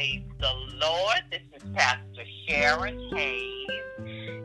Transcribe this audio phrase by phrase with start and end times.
[0.00, 1.20] Praise the Lord.
[1.30, 3.68] This is Pastor Sharon Hayes,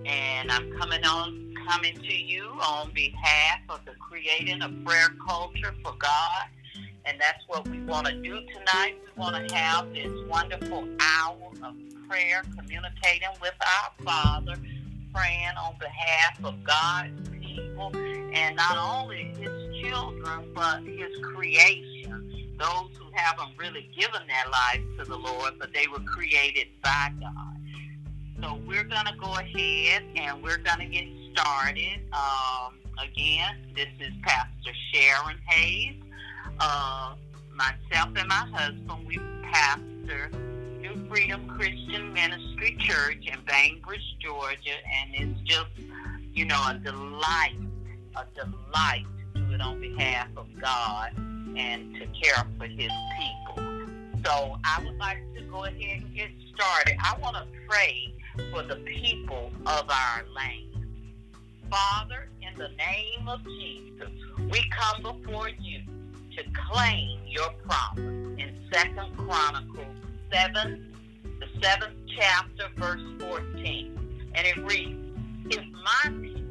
[0.06, 5.74] and I'm coming on coming to you on behalf of the Creating a Prayer Culture
[5.82, 6.48] for God.
[7.06, 8.96] And that's what we want to do tonight.
[9.06, 11.76] We want to have this wonderful hour of
[12.10, 14.56] prayer, communicating with our Father,
[15.14, 22.52] praying on behalf of God's people, and not only His children, but His creation.
[22.60, 27.12] Those who haven't really given their lives to the Lord, but they were created by
[27.20, 27.58] God.
[28.42, 32.02] So we're going to go ahead and we're going to get started.
[32.12, 35.96] Um, again, this is Pastor Sharon Hayes.
[36.60, 37.16] Uh,
[37.54, 39.18] myself and my husband, we
[39.52, 40.30] pastor
[40.82, 45.70] New Freedom Christian Ministry Church in Bainbridge, Georgia, and it's just,
[46.34, 47.56] you know, a delight,
[48.16, 51.12] a delight to do it on behalf of God
[51.58, 53.64] and to care for His people.
[54.26, 56.98] So I would like to go ahead and get started.
[57.00, 58.14] I want to pray
[58.52, 60.86] for the people of our land.
[61.70, 64.10] Father, in the name of Jesus,
[64.52, 65.82] we come before you
[66.36, 69.96] to claim your promise in Second Chronicles
[70.32, 70.94] 7,
[71.40, 74.32] the seventh chapter, verse 14.
[74.36, 75.00] And it reads,
[75.50, 76.42] If my people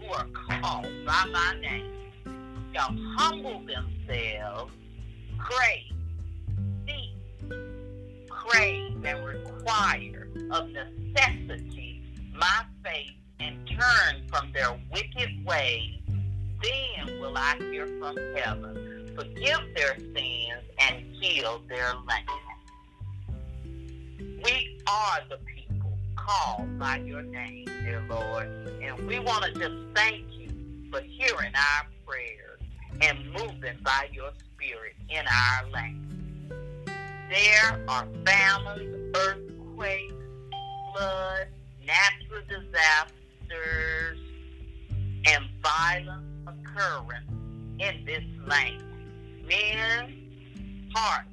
[0.00, 1.97] who are called by my name
[2.78, 4.72] shall humble themselves,
[5.36, 5.92] crave,
[6.86, 7.50] seek,
[8.28, 15.98] crave, and require of necessity my faith and turn from their wicked ways,
[16.62, 22.28] then will I hear from heaven, forgive their sins, and heal their land.
[24.44, 28.46] We are the people called by your name, dear Lord,
[28.80, 30.48] and we want to just thank you
[30.92, 32.47] for hearing our prayers
[33.00, 36.04] and moving by your spirit in our land.
[37.30, 40.14] There are famines, earthquakes,
[40.94, 41.50] floods,
[41.86, 44.18] natural disasters,
[45.26, 48.82] and violence occurring in this land.
[49.46, 51.28] Men's hearts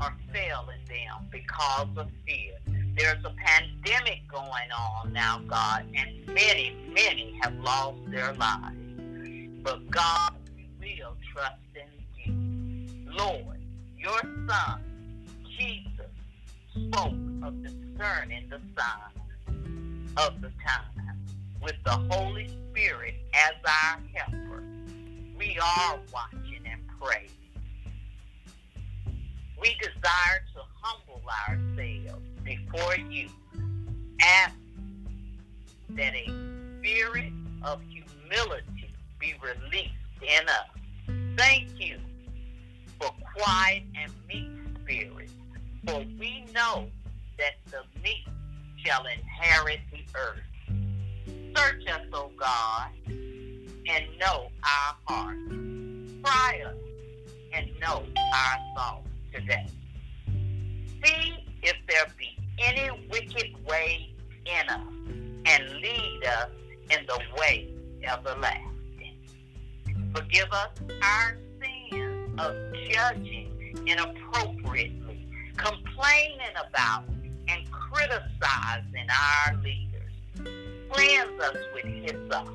[0.00, 2.58] are failing them because of fear.
[2.96, 8.76] There's a pandemic going on now, God, and many, many have lost their lives.
[9.62, 10.32] But God,
[11.36, 13.12] trust in you.
[13.12, 13.60] Lord,
[13.98, 14.82] your Son,
[15.58, 16.10] Jesus,
[16.70, 21.18] spoke of discerning the signs of the time
[21.62, 24.62] with the Holy Spirit as our helper.
[25.38, 27.28] We are watching and praying.
[29.60, 33.28] We desire to humble ourselves before you,
[34.20, 34.54] ask
[35.90, 36.26] that a
[36.78, 37.32] spirit
[37.62, 39.92] of humility be released
[40.22, 40.85] in us.
[41.36, 41.98] Thank you
[42.98, 44.48] for quiet and meek
[44.82, 45.34] spirits,
[45.86, 46.88] for we know
[47.36, 48.26] that the meek
[48.82, 50.40] shall inherit the earth.
[51.54, 55.40] Search us, O God, and know our hearts.
[56.24, 56.74] Try us
[57.52, 59.66] and know our thoughts today.
[61.04, 64.14] See if there be any wicked way
[64.46, 64.80] in us,
[65.44, 66.48] and lead us
[66.90, 67.68] in the way
[68.04, 68.65] everlasting.
[70.36, 70.68] Forgive us
[71.02, 72.54] our sins of
[72.90, 75.26] judging inappropriately,
[75.56, 77.04] complaining about
[77.48, 80.12] and criticizing our leaders.
[80.90, 82.48] Cleanse us with hyssop,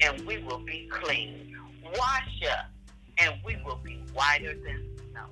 [0.00, 1.56] and we will be clean.
[1.82, 2.66] Wash us,
[3.18, 5.26] and we will be whiter than snow.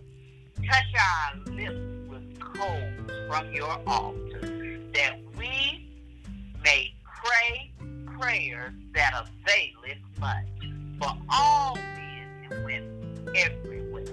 [0.69, 5.89] Touch our lips with coals from your altar, that we
[6.65, 7.71] may pray
[8.19, 10.47] prayers that availeth much
[10.99, 14.05] for all men and women everywhere.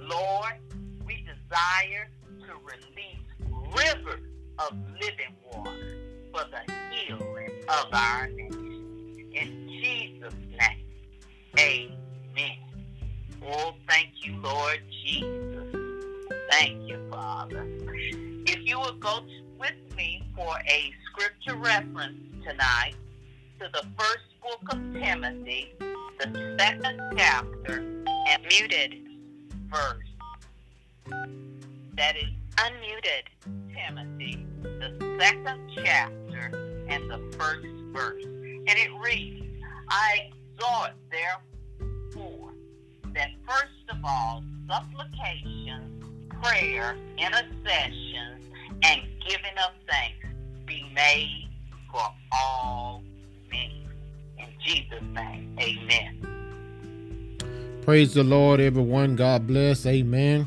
[0.00, 0.54] Lord,
[1.06, 2.08] we desire
[2.46, 3.22] to release
[3.76, 4.20] rivers
[4.58, 5.98] of living water
[6.32, 9.30] for the healing of our nation.
[9.34, 11.96] In Jesus' name,
[12.36, 12.58] amen.
[13.44, 15.74] Oh, thank you, Lord Jesus.
[16.50, 17.66] Thank you, Father.
[18.46, 19.20] If you would go
[19.58, 22.94] with me for a scripture reference tonight
[23.60, 25.72] to the first book of Timothy,
[26.18, 27.78] the second chapter,
[28.28, 28.96] and muted
[29.68, 29.98] verse.
[31.96, 33.28] That is unmuted
[33.72, 38.24] Timothy, the second chapter, and the first verse.
[38.24, 42.52] And it reads, I exhort therefore
[43.14, 46.04] that first of all, supplications,
[46.42, 48.44] prayer, intercessions,
[48.82, 50.26] and giving of thanks
[50.66, 51.48] be made
[51.92, 53.04] for all
[54.64, 56.22] Jesus' name, amen.
[57.82, 59.16] Praise the Lord, everyone.
[59.16, 59.86] God bless.
[59.86, 60.46] Amen.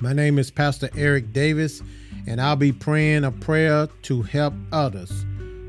[0.00, 1.80] My name is Pastor Eric Davis,
[2.26, 5.24] and I'll be praying a prayer to help others.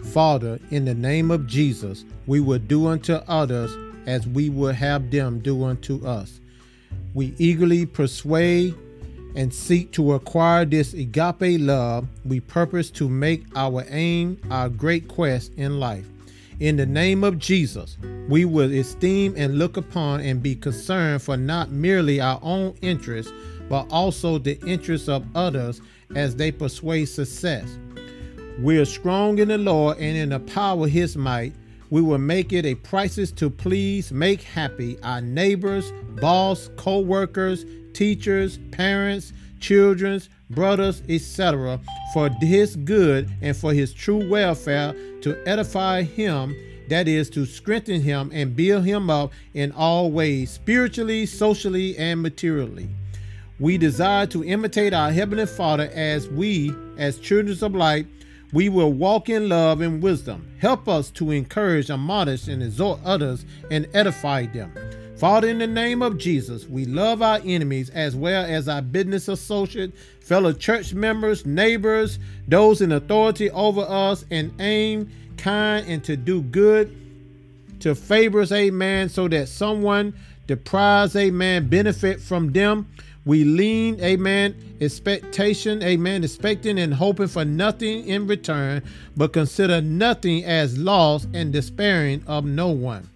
[0.06, 3.72] Father, in the name of Jesus, we will do unto others
[4.08, 6.40] as we would have them do unto us.
[7.14, 8.74] We eagerly persuade
[9.36, 12.08] and seek to acquire this agape love.
[12.26, 16.08] We purpose to make our aim our great quest in life.
[16.62, 17.98] In the name of Jesus,
[18.30, 23.34] we will esteem and look upon and be concerned for not merely our own interests
[23.68, 25.82] but also the interests of others
[26.16, 27.80] as they persuade success.
[28.60, 31.56] We are strong in the Lord and in the power of his might.
[31.90, 35.92] We will make it a prices to please, make happy our neighbors,
[36.22, 41.80] boss, co-workers, teachers, parents, children's, brothers, etc.,
[42.14, 46.56] for his good and for his true welfare to edify him,
[46.90, 52.22] that is, to strengthen him and build him up in all ways, spiritually, socially, and
[52.22, 52.90] materially.
[53.60, 58.08] We desire to imitate our Heavenly Father as we, as children of light,
[58.54, 60.46] we will walk in love and wisdom.
[60.60, 64.74] Help us to encourage, admonish, and exhort others and edify them.
[65.22, 69.28] Father, in the name of Jesus, we love our enemies as well as our business
[69.28, 76.18] associates, fellow church members, neighbors, those in authority over us, and aim kind and to
[76.18, 76.98] do good
[77.82, 80.16] to favor us, amen, so that someone
[80.48, 82.88] deprives, amen, benefit from them.
[83.24, 88.82] We lean, amen, expectation, amen, expecting and hoping for nothing in return,
[89.16, 93.08] but consider nothing as loss and despairing of no one.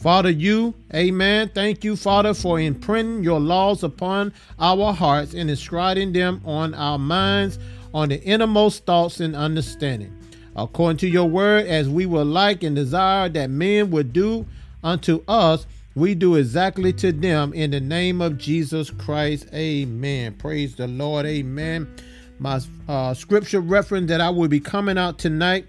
[0.00, 6.10] Father, you, amen, thank you, Father, for imprinting your laws upon our hearts and inscribing
[6.14, 7.58] them on our minds,
[7.92, 10.10] on the innermost thoughts and understanding.
[10.56, 14.46] According to your word, as we would like and desire that men would do
[14.82, 19.48] unto us, we do exactly to them in the name of Jesus Christ.
[19.52, 20.32] Amen.
[20.32, 21.26] Praise the Lord.
[21.26, 21.94] Amen.
[22.38, 22.58] My
[22.88, 25.66] uh, scripture reference that I will be coming out tonight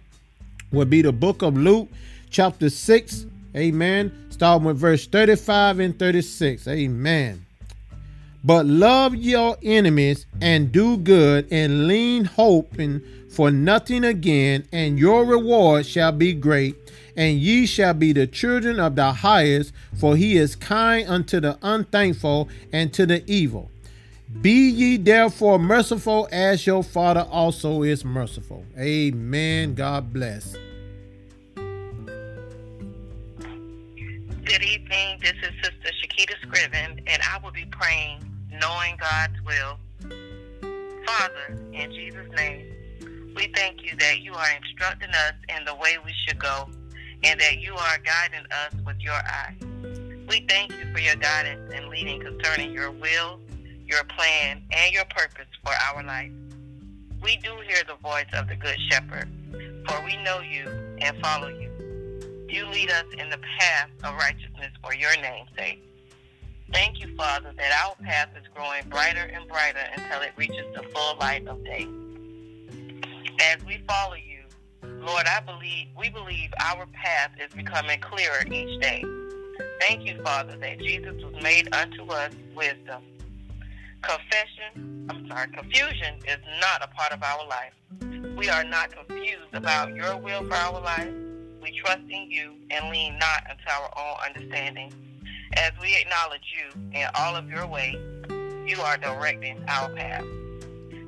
[0.72, 1.90] will be the book of Luke,
[2.30, 3.26] chapter 6.
[3.56, 4.28] Amen.
[4.30, 6.68] Starting with verse 35 and 36.
[6.68, 7.46] Amen.
[8.44, 15.24] But love your enemies and do good and lean hoping for nothing again, and your
[15.26, 16.76] reward shall be great
[17.16, 21.58] and ye shall be the children of the highest, for he is kind unto the
[21.62, 23.70] unthankful and to the evil.
[24.42, 28.66] Be ye therefore merciful as your Father also is merciful.
[28.78, 29.76] Amen.
[29.76, 30.56] God bless.
[34.52, 35.18] Good evening.
[35.22, 38.20] This is Sister Shakita Scriven, and I will be praying,
[38.52, 39.78] knowing God's will.
[41.06, 45.96] Father, in Jesus' name, we thank you that you are instructing us in the way
[46.04, 46.70] we should go
[47.24, 49.56] and that you are guiding us with your eye.
[50.28, 53.40] We thank you for your guidance and leading concerning your will,
[53.86, 56.32] your plan, and your purpose for our life.
[57.24, 59.30] We do hear the voice of the Good Shepherd,
[59.88, 60.68] for we know you
[61.00, 61.71] and follow you.
[62.52, 65.82] You lead us in the path of righteousness for your name's sake.
[66.74, 70.84] Thank you, Father, that our path is growing brighter and brighter until it reaches the
[70.94, 71.88] full light of day.
[73.40, 74.44] As we follow you,
[74.84, 79.02] Lord, I believe we believe our path is becoming clearer each day.
[79.80, 83.02] Thank you, Father, that Jesus was made unto us wisdom.
[84.02, 87.74] Confession, I'm sorry, confusion is not a part of our life.
[88.38, 91.14] We are not confused about your will for our life.
[91.62, 94.92] We trust in you and lean not unto our own understanding.
[95.54, 97.98] As we acknowledge you in all of your ways,
[98.66, 100.26] you are directing our path.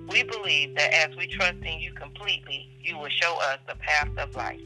[0.09, 4.09] We believe that as we trust in you completely, you will show us the path
[4.17, 4.59] of life.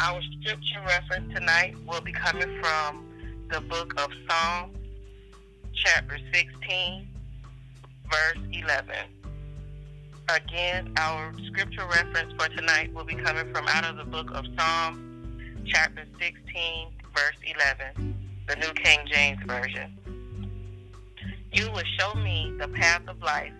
[0.00, 3.08] Our scripture reference tonight will be coming from
[3.50, 4.76] the book of Psalms,
[5.72, 7.08] chapter 16,
[8.10, 8.94] verse 11.
[10.28, 14.46] Again, our scripture reference for tonight will be coming from out of the book of
[14.56, 14.98] Psalms,
[15.66, 17.36] chapter 16, verse
[17.94, 18.16] 11,
[18.48, 19.92] the New King James Version.
[21.52, 23.52] You will show me the path of life.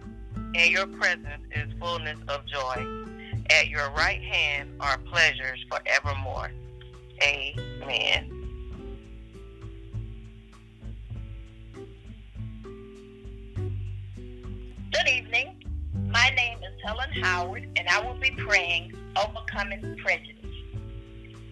[0.54, 3.04] In your presence is fullness of joy.
[3.50, 6.50] At your right hand are pleasures forevermore.
[7.22, 8.30] Amen.
[14.92, 15.63] Good evening.
[16.14, 20.46] My name is Helen Howard, and I will be praying Overcoming Prejudice.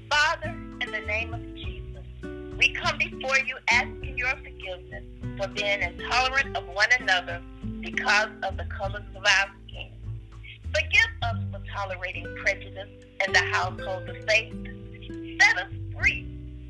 [0.09, 0.51] Father,
[0.81, 2.05] in the name of Jesus,
[2.57, 5.03] we come before you asking your forgiveness
[5.37, 7.43] for being intolerant of one another
[7.81, 9.91] because of the colors of our skin.
[10.73, 12.89] Forgive us for tolerating prejudice
[13.27, 14.55] in the household of faith.
[15.41, 16.25] Set us free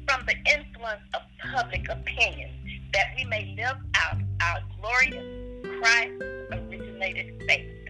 [0.08, 1.20] from the influence of
[1.52, 2.52] public opinion
[2.94, 6.22] that we may live out our glorious Christ
[6.52, 7.81] originated faith.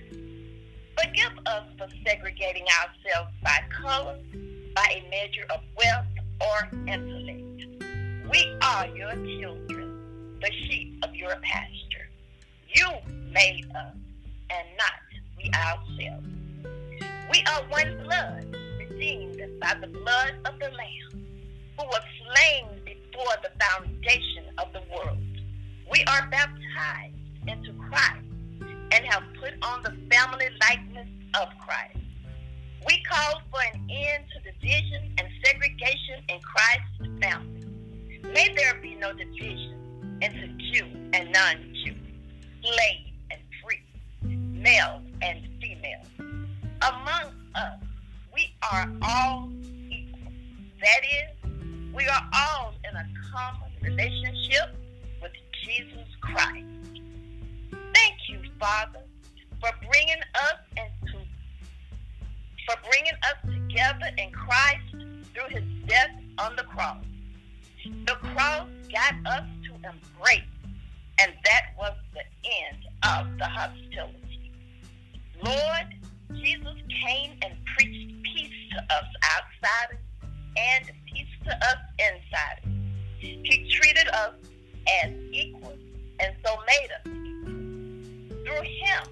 [1.00, 4.18] Forgive us for segregating ourselves by color,
[4.74, 6.06] by a measure of wealth
[6.40, 7.66] or intellect.
[8.30, 12.08] We are your children, the sheep of your pasture.
[12.74, 12.88] You
[13.32, 13.94] made us,
[14.50, 15.02] and not
[15.36, 16.26] we ourselves.
[17.30, 21.26] We are one blood, redeemed by the blood of the Lamb,
[21.78, 22.02] who was
[22.34, 25.18] slain before the foundation of the world.
[25.90, 27.14] We are baptized
[27.46, 28.31] into Christ
[28.92, 31.08] and have put on the family likeness
[31.40, 31.98] of Christ.
[32.86, 37.66] We call for an end to division and segregation in Christ's family.
[38.22, 41.94] May there be no division into Jew and non-Jew,
[42.62, 43.82] slave and free,
[44.22, 46.02] male and female.
[46.82, 47.80] Among us,
[48.34, 49.50] we are all
[49.90, 50.32] equal.
[50.80, 54.76] That is, we are all in a common relationship
[55.22, 55.32] with
[55.64, 56.81] Jesus Christ.
[58.62, 59.00] Father,
[59.60, 61.18] for bringing us into
[62.64, 64.84] for bringing us together in Christ
[65.34, 67.04] through his death on the cross.
[68.06, 70.42] The cross got us to embrace,
[71.18, 72.22] and that was the
[72.62, 74.52] end of the hostility.
[75.42, 75.88] Lord,
[76.32, 79.04] Jesus came and preached peace to us
[79.34, 79.98] outsiders
[80.56, 82.80] and peace to us insiders.
[83.18, 84.34] He treated us
[85.02, 85.80] as equals
[86.20, 87.21] and so made us.
[88.52, 89.02] Through him,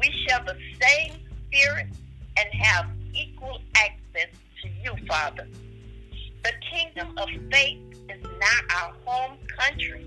[0.00, 1.12] we share the same
[1.46, 1.86] spirit
[2.36, 4.26] and have equal access
[4.60, 5.46] to you, Father.
[6.42, 10.04] The kingdom of faith is now our home country,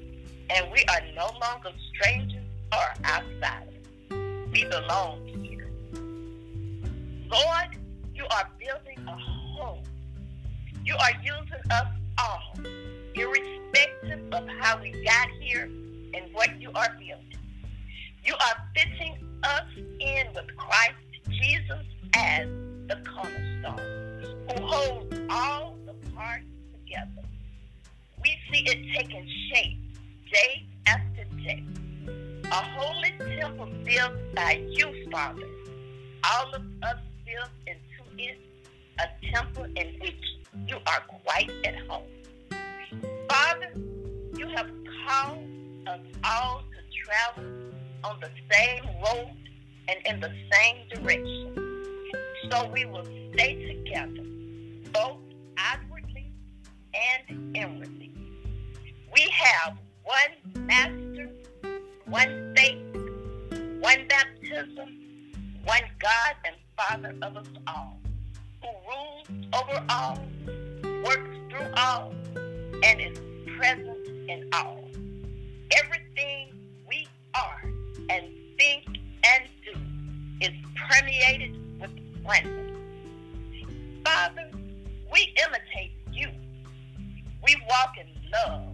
[0.50, 3.86] and we are no longer strangers or outsiders.
[4.52, 5.70] We belong here.
[7.30, 7.78] Lord,
[8.14, 9.84] you are building a home.
[10.84, 12.54] You are using us all,
[13.14, 17.35] irrespective of how we got here and what you are building.
[18.26, 19.68] You are fitting us
[20.00, 20.96] in with Christ
[21.30, 22.48] Jesus as
[22.88, 27.28] the cornerstone, who holds all the parts together.
[28.24, 29.78] We see it taking shape
[30.34, 31.64] day after day.
[32.46, 35.48] A holy temple built by you, Father.
[36.24, 38.40] All of us built into it
[39.00, 40.24] a temple in which
[40.68, 42.08] you are quite at home.
[43.30, 43.72] Father,
[44.36, 44.72] you have
[45.06, 45.46] called
[45.86, 47.44] us all to travel
[48.06, 49.36] on the same road
[49.88, 51.84] and in the same direction.
[52.52, 54.24] So we will stay together,
[54.94, 55.18] both
[55.58, 56.32] outwardly
[56.94, 58.12] and inwardly.
[59.12, 61.30] We have one master,
[62.06, 62.78] one faith,
[63.80, 65.34] one baptism,
[65.64, 67.98] one God and Father of us all,
[68.62, 70.20] who rules over all,
[71.04, 72.14] works through all,
[72.84, 73.18] and is
[73.58, 74.84] present in all.
[75.84, 76.05] Everything
[80.90, 81.92] permeated with
[82.24, 82.78] oneness.
[84.04, 84.50] Father,
[85.12, 86.30] we imitate you.
[87.44, 88.74] We walk in love,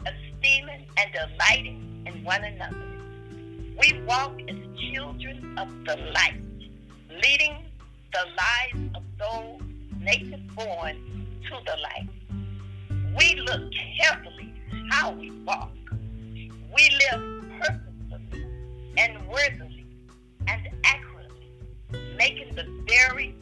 [0.00, 2.86] esteeming and delighting in one another.
[3.78, 4.56] We walk as
[4.92, 6.42] children of the light,
[7.22, 7.56] leading
[8.12, 9.60] the lives of those
[9.98, 10.96] native born
[11.48, 12.08] to the light.
[13.16, 14.52] We look carefully
[14.90, 15.70] how we walk.
[16.74, 17.89] We live purposefully
[23.08, 23.39] very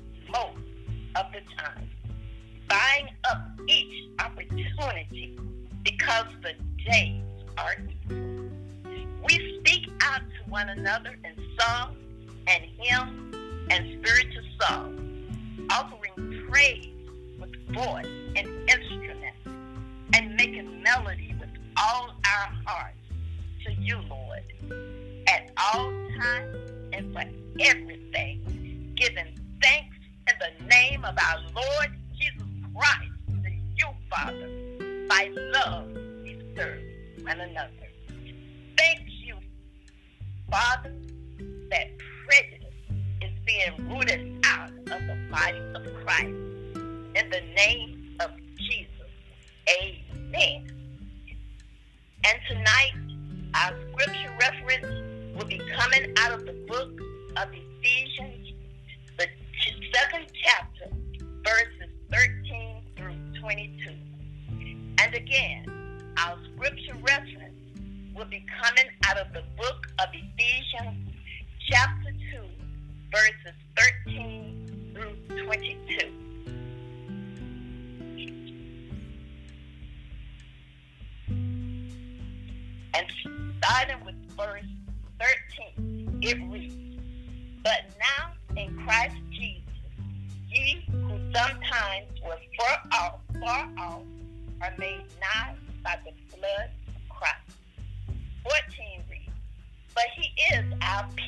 [100.98, 101.27] is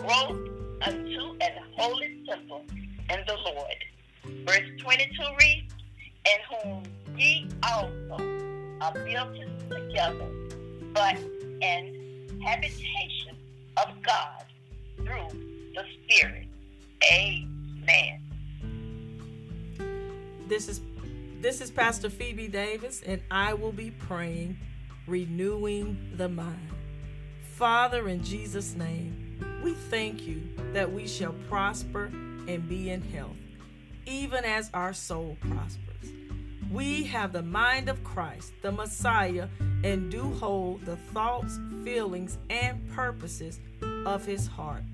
[0.00, 0.36] together grow
[0.82, 2.64] unto an holy temple
[3.10, 4.44] in the Lord.
[4.46, 5.74] Verse 22 reads,
[6.26, 6.82] In whom
[7.16, 8.24] ye also
[8.80, 9.36] are built
[9.70, 10.28] together,
[10.92, 11.18] but
[11.62, 13.36] an habitation
[13.76, 14.44] of God
[14.96, 15.38] through
[15.74, 16.46] the Spirit.
[17.12, 18.22] Amen.
[20.46, 20.80] This is
[21.40, 24.58] this is Pastor Phoebe Davis, and I will be praying,
[25.06, 26.68] renewing the mind.
[27.54, 29.29] Father, in Jesus' name,
[29.62, 30.42] we thank you
[30.72, 32.10] that we shall prosper
[32.48, 33.36] and be in health,
[34.06, 36.12] even as our soul prospers.
[36.70, 39.48] We have the mind of Christ, the Messiah,
[39.82, 43.60] and do hold the thoughts, feelings, and purposes
[44.06, 44.84] of his heart.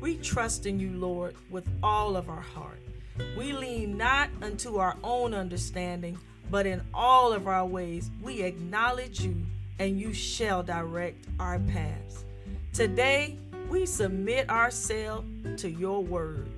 [0.00, 2.80] We trust in you, Lord, with all of our heart.
[3.36, 6.18] We lean not unto our own understanding,
[6.50, 9.44] but in all of our ways we acknowledge you,
[9.78, 12.24] and you shall direct our paths.
[12.72, 15.26] Today, we submit ourselves
[15.58, 16.48] to your word,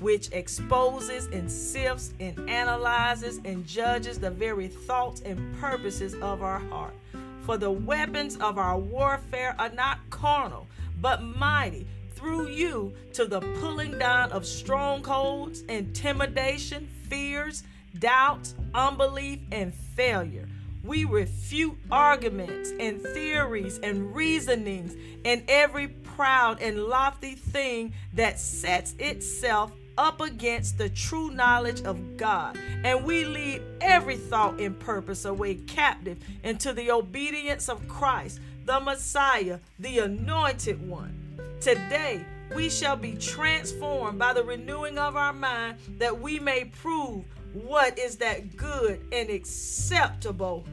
[0.00, 6.58] which exposes and sifts and analyzes and judges the very thoughts and purposes of our
[6.58, 6.94] heart.
[7.42, 10.66] For the weapons of our warfare are not carnal,
[11.00, 17.62] but mighty through you to the pulling down of strongholds, intimidation, fears,
[17.98, 20.48] doubts, unbelief, and failure.
[20.82, 28.94] We refute arguments and theories and reasonings and every proud and lofty thing that sets
[28.98, 32.58] itself up against the true knowledge of God.
[32.84, 38.80] And we lead every thought and purpose away captive into the obedience of Christ, the
[38.80, 41.14] Messiah, the anointed one.
[41.60, 42.24] Today,
[42.54, 47.98] we shall be transformed by the renewing of our mind that we may prove what
[47.98, 50.64] is that good and acceptable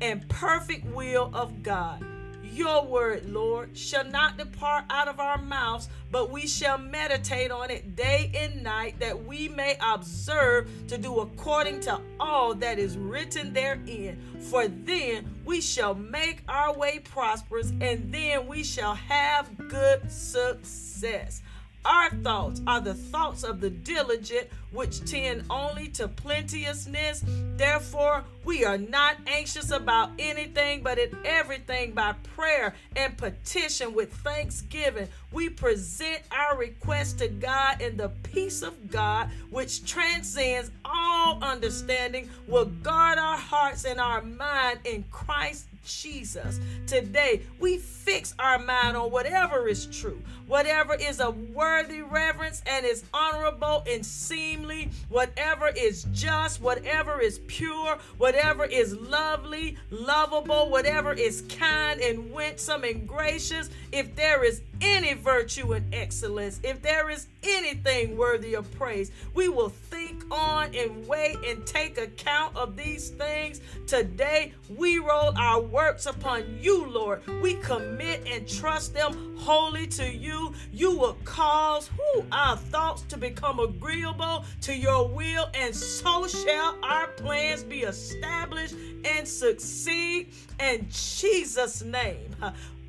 [0.00, 2.04] and perfect will of God.
[2.52, 7.70] Your word, Lord, shall not depart out of our mouths, but we shall meditate on
[7.70, 12.98] it day and night, that we may observe to do according to all that is
[12.98, 14.18] written therein.
[14.50, 21.40] For then we shall make our way prosperous, and then we shall have good success.
[21.84, 27.24] Our thoughts are the thoughts of the diligent, which tend only to plenteousness.
[27.56, 34.12] Therefore, we are not anxious about anything, but in everything by prayer and petition with
[34.12, 35.08] thanksgiving.
[35.32, 42.30] We present our request to God, and the peace of God, which transcends all understanding,
[42.46, 46.60] will guard our hearts and our mind in Christ Jesus.
[46.86, 52.84] Today, we fix our mind on whatever is true, whatever is a worthy reverence and
[52.84, 61.12] is honorable and seemly, whatever is just, whatever is pure, whatever is lovely, lovable, whatever
[61.12, 63.70] is kind and winsome and gracious.
[63.92, 69.48] If there is any virtue and excellence, if there is anything worthy of praise, we
[69.48, 73.60] will think on and weigh and take account of these things.
[73.86, 77.22] Today, we roll our works upon you, Lord.
[77.40, 80.52] We commit and trust them wholly to you.
[80.72, 86.76] You will cause who, our thoughts to become agreeable to your will, and so shall
[86.82, 92.34] our plans be established and succeed in Jesus' name.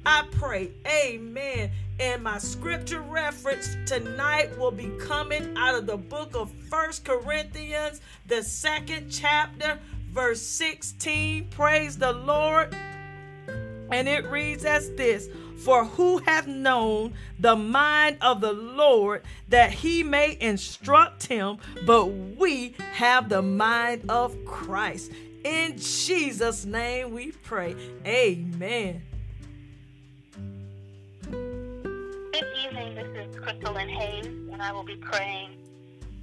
[0.06, 1.72] I pray, amen.
[2.00, 8.02] And my scripture reference tonight will be coming out of the book of First Corinthians,
[8.28, 11.48] the second chapter, verse 16.
[11.50, 12.76] Praise the Lord.
[13.92, 15.30] And it reads as this
[15.64, 21.60] For who hath known the mind of the Lord that he may instruct him?
[21.86, 25.12] But we have the mind of Christ.
[25.46, 27.76] In Jesus' name we pray.
[28.06, 29.04] Amen.
[32.44, 32.96] Good evening.
[32.96, 35.52] This is Crystal and Hayes, and I will be praying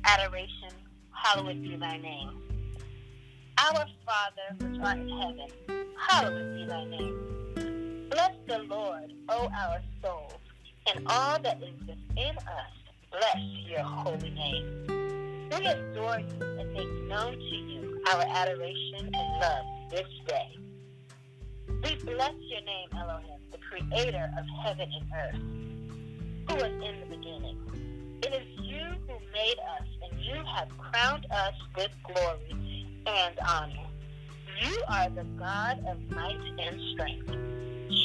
[0.04, 0.68] adoration.
[1.12, 2.42] Hallowed be thy name.
[3.56, 8.08] Our Father, which art in heaven, hallowed be thy name.
[8.10, 10.40] Bless the Lord, O our souls,
[10.92, 12.72] and all that is within us.
[13.10, 15.48] Bless your holy name.
[15.56, 20.58] We adore you and make known to you our adoration and love this day.
[21.66, 25.60] We bless your name, Elohim, the creator of heaven and earth
[26.50, 27.58] who was in the beginning.
[28.22, 33.86] It is you who made us, and you have crowned us with glory and honor.
[34.60, 37.30] You are the God of might and strength.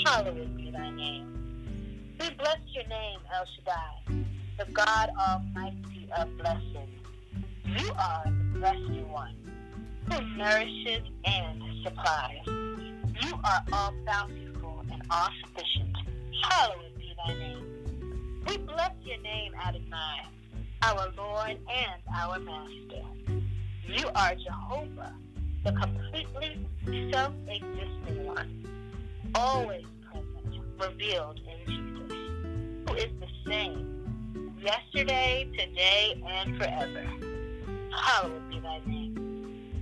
[0.06, 2.16] Hallowed be thy name.
[2.20, 4.26] We bless your name, El Shaddai,
[4.60, 6.90] the God Almighty of blessing.
[7.66, 9.36] You are the blessed one
[10.08, 12.46] who nourishes and supplies.
[12.46, 15.96] You are all bountiful and all sufficient.
[16.44, 17.75] Hallowed be thy name.
[18.48, 20.22] We bless your name, Adonai,
[20.84, 23.02] our Lord and our Master.
[23.88, 25.16] You are Jehovah,
[25.64, 26.68] the completely
[27.12, 28.66] self-existing one,
[29.34, 32.18] always present, revealed in Jesus,
[32.88, 37.04] who is the same, yesterday, today, and forever.
[37.96, 39.82] Hallowed be thy name.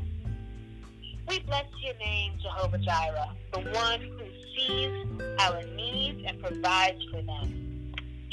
[1.27, 7.21] We bless your name, Jehovah Jireh, the one who sees our needs and provides for
[7.21, 7.72] them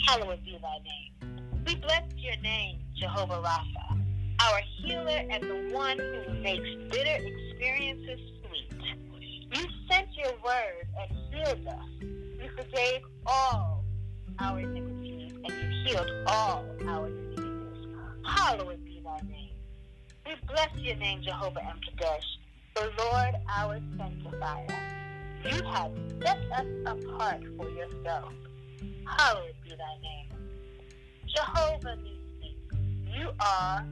[0.07, 1.65] hallowed be thy name.
[1.67, 4.01] We bless your name, Jehovah Rapha,
[4.41, 8.73] our healer and the one who makes bitter experiences sweet.
[9.55, 11.85] You sent your word and healed us.
[12.01, 13.85] You forgave all
[14.39, 17.87] our iniquities and you healed all our diseases.
[18.27, 19.55] Hallowed be thy name.
[20.27, 22.23] We bless your name, Jehovah M'Kaddesh,
[22.75, 24.67] the Lord our sanctifier.
[25.45, 28.33] You have set us apart for yourself.
[29.07, 30.29] Hallowed be thy name.
[31.27, 31.97] Jehovah
[33.21, 33.85] you are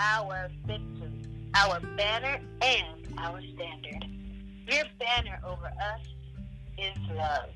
[0.00, 1.22] our victory,
[1.54, 4.04] our banner, and our standard.
[4.66, 6.00] Your banner over us
[6.78, 7.50] is love.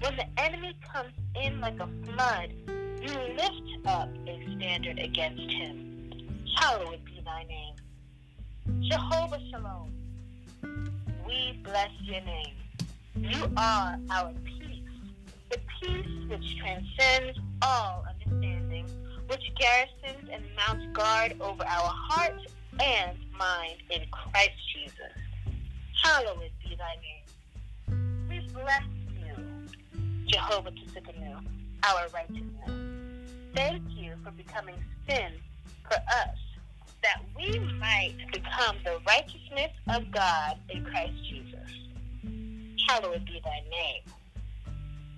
[0.00, 2.52] When the enemy comes in like a flood,
[3.00, 6.44] you lift up a standard against him.
[6.56, 7.76] Hallowed be thy name.
[8.90, 9.92] Jehovah Shalom,
[11.26, 12.54] we bless your name.
[13.14, 14.55] You are our peace
[15.50, 18.86] the peace which transcends all understanding,
[19.28, 25.12] which garrisons and mounts guard over our hearts and mind in Christ Jesus.
[26.02, 28.28] Hallowed be thy name.
[28.28, 28.82] We bless
[29.14, 29.68] you,
[30.26, 31.44] Jehovah Tsidkenu,
[31.84, 32.70] our righteousness.
[33.54, 34.76] Thank you for becoming
[35.08, 35.32] sin
[35.88, 36.36] for us,
[37.02, 41.70] that we might become the righteousness of God in Christ Jesus.
[42.88, 44.02] Hallowed be thy name.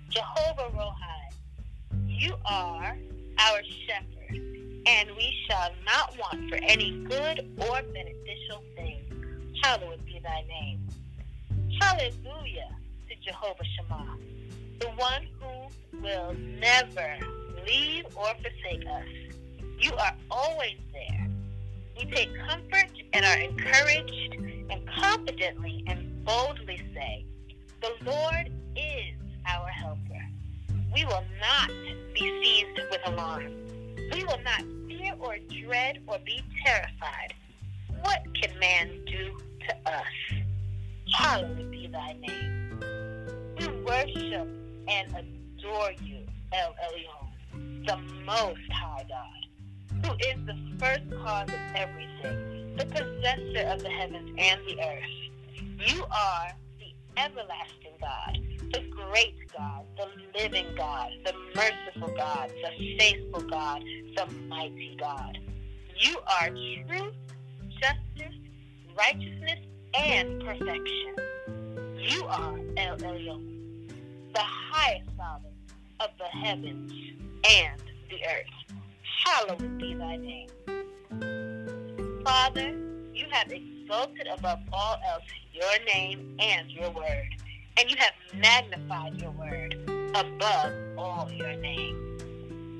[0.09, 2.97] Jehovah Rohi, you are
[3.37, 4.35] our shepherd,
[4.87, 9.03] and we shall not want for any good or beneficial thing.
[9.61, 10.87] Hallowed be thy name.
[11.79, 12.75] Hallelujah
[13.07, 14.17] to Jehovah Shammah,
[14.79, 17.17] the one who will never
[17.67, 19.05] leave or forsake us.
[19.77, 21.27] You are always there.
[21.99, 24.37] We take comfort and are encouraged
[24.71, 27.25] and confidently and boldly say,
[27.81, 29.15] The Lord is
[29.49, 30.25] our helper.
[30.93, 31.69] We will not
[32.13, 33.53] be seized with alarm.
[34.13, 37.33] We will not fear or dread or be terrified.
[38.01, 40.05] What can man do to us?
[41.13, 42.79] Hallowed be thy name.
[43.59, 44.47] We worship
[44.87, 46.19] and adore you,
[46.53, 53.67] El Elyon, the Most High God, who is the first cause of everything, the possessor
[53.67, 55.87] of the heavens and the earth.
[55.87, 56.51] You are
[57.19, 58.37] everlasting God,
[58.71, 60.07] the great God, the
[60.39, 63.83] living God, the merciful God, the faithful God,
[64.15, 65.37] the mighty God.
[65.97, 67.13] You are truth,
[67.81, 68.35] justice,
[68.97, 69.59] righteousness,
[69.93, 71.15] and perfection.
[71.97, 73.89] You are El Elyon,
[74.33, 75.49] the highest Father
[75.99, 76.91] of the heavens
[77.49, 78.77] and the earth.
[79.25, 80.49] Hallowed be thy name.
[82.23, 82.77] Father,
[83.13, 83.51] you have
[83.89, 87.27] exalted above all else your name and your word,
[87.77, 89.73] and you have magnified your word
[90.13, 92.17] above all your name.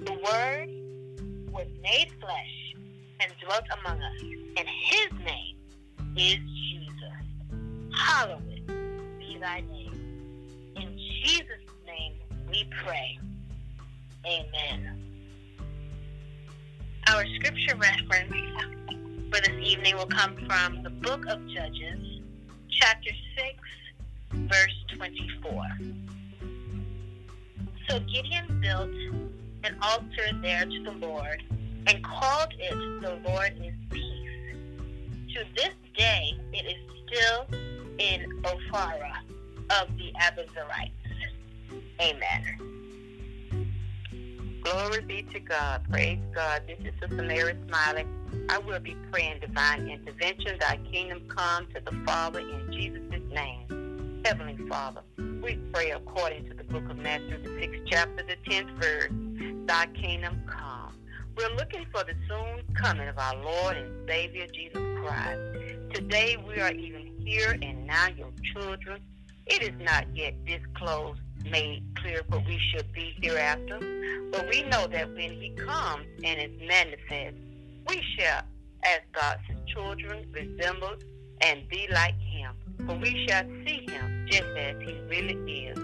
[0.05, 0.69] The word
[1.51, 2.75] was made flesh
[3.21, 5.57] and dwelt among us, and his name
[6.15, 6.93] is Jesus.
[7.95, 8.67] Hallowed
[9.17, 10.75] be thy name.
[10.75, 12.13] In Jesus' name
[12.51, 13.19] we pray.
[14.27, 15.03] Amen.
[17.07, 18.31] Our scripture reference
[19.31, 22.21] for this evening will come from the book of Judges,
[22.69, 23.59] chapter 6,
[24.33, 25.67] verse 24.
[27.87, 28.89] So Gideon built
[29.63, 31.43] an altar there to the Lord
[31.85, 34.55] and called it The Lord is Peace.
[35.35, 37.45] To this day, it is still
[37.99, 39.17] in Ophrah
[39.79, 40.91] of the Abiezrites.
[42.01, 42.78] Amen.
[44.71, 45.81] Glory be to God.
[45.89, 46.61] Praise God.
[46.67, 48.05] This is Sister Mary Smiley.
[48.49, 50.59] I will be praying divine intervention.
[50.59, 53.01] Thy kingdom come to the Father in Jesus'
[53.31, 54.21] name.
[54.23, 55.01] Heavenly Father,
[55.41, 59.09] we pray according to the book of Matthew, the sixth chapter, the tenth verse.
[59.65, 60.93] Thy kingdom come.
[61.35, 65.95] We're looking for the soon coming of our Lord and Savior Jesus Christ.
[65.95, 69.01] Today we are even here and now your children.
[69.47, 73.79] It is not yet disclosed made clear what we should be hereafter.
[74.31, 77.37] But we know that when he comes and is manifest,
[77.87, 78.43] we shall,
[78.83, 80.95] as God's children, resemble
[81.41, 82.53] and be like him.
[82.85, 85.77] For we shall see him just as he really is.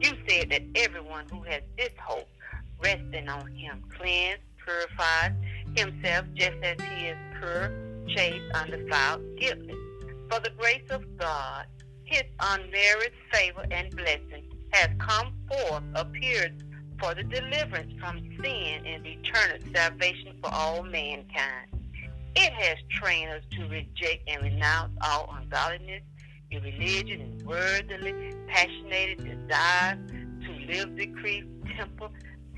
[0.00, 2.28] You said that everyone who has this hope,
[2.82, 5.32] resting on him, cleansed, purifies
[5.76, 7.72] himself just as he is pure,
[8.08, 9.76] chaste, undefiled, guiltless.
[10.30, 11.66] For the grace of God,
[12.04, 16.62] his unmerited favor and blessing has come forth, appeared
[17.00, 21.68] for the deliverance from sin and eternal salvation for all mankind.
[22.36, 26.02] It has trained us to reject and renounce all ungodliness,
[26.50, 29.98] irreligion, and worldly, passionate desires
[30.44, 32.10] to live decreased temple,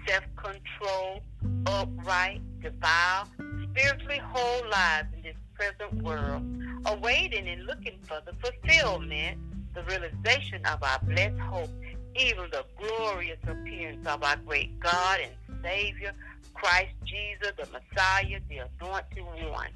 [0.07, 1.21] self-control,
[1.67, 3.29] upright, devout,
[3.71, 6.43] spiritually whole lives in this present world,
[6.87, 9.39] awaiting and looking for the fulfillment,
[9.75, 11.71] the realization of our blessed hope
[12.17, 16.13] even the glorious appearance of our great God and Savior,
[16.55, 19.71] Christ Jesus, the Messiah, the Anointed One.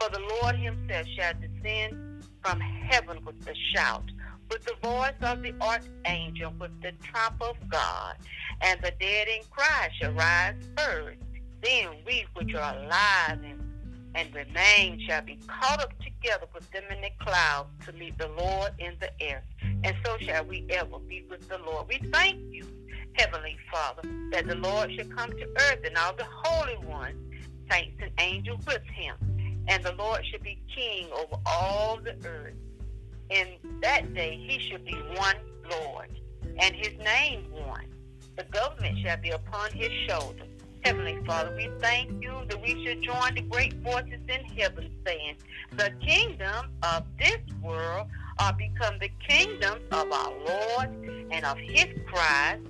[0.00, 4.04] For the Lord himself shall descend from heaven with a shout,
[4.50, 8.16] with the voice of the archangel, with the trump of God,
[8.62, 11.18] and the dead in Christ shall rise first.
[11.62, 13.60] Then we which are alive and,
[14.14, 18.28] and remain shall be caught up together with them in the clouds to meet the
[18.28, 19.42] Lord in the air
[19.84, 21.88] and so shall we ever be with the Lord.
[21.88, 22.66] We thank you,
[23.14, 27.16] Heavenly Father, that the Lord should come to earth and all the holy ones,
[27.70, 29.16] saints and angels with him,
[29.68, 32.54] and the Lord should be king over all the earth.
[33.30, 33.48] In
[33.80, 35.36] that day he should be one
[35.70, 36.10] Lord,
[36.58, 37.86] and his name one.
[38.36, 40.44] The government shall be upon his shoulder.
[40.82, 45.36] Heavenly Father, we thank you that we should join the great voices in heaven saying,
[45.72, 48.06] The kingdom of this world
[48.38, 50.88] are become the kingdoms of our Lord
[51.30, 52.62] and of his Christ,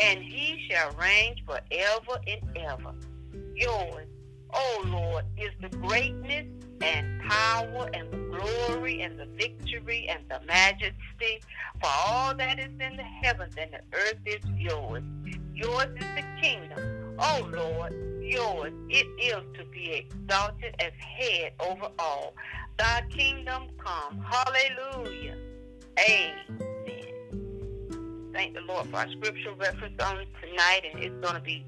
[0.00, 2.94] and he shall reign forever and ever.
[3.54, 4.06] Yours,
[4.52, 6.46] O Lord, is the greatness
[6.82, 11.40] and power and the glory and the victory and the majesty,
[11.80, 15.04] for all that is in the heavens and the earth is yours.
[15.54, 21.88] Yours is the kingdom, O Lord, yours it is to be exalted as head over
[21.98, 22.34] all.
[22.78, 24.18] Thy kingdom come.
[24.18, 25.36] Hallelujah.
[26.00, 26.72] Amen.
[28.32, 31.64] Thank the Lord for our scriptural reference on tonight, and it's going to be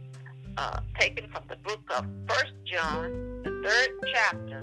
[0.57, 4.61] uh, taken from the book of First John, the third chapter,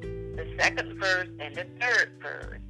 [0.00, 2.60] the second verse, and the third verse.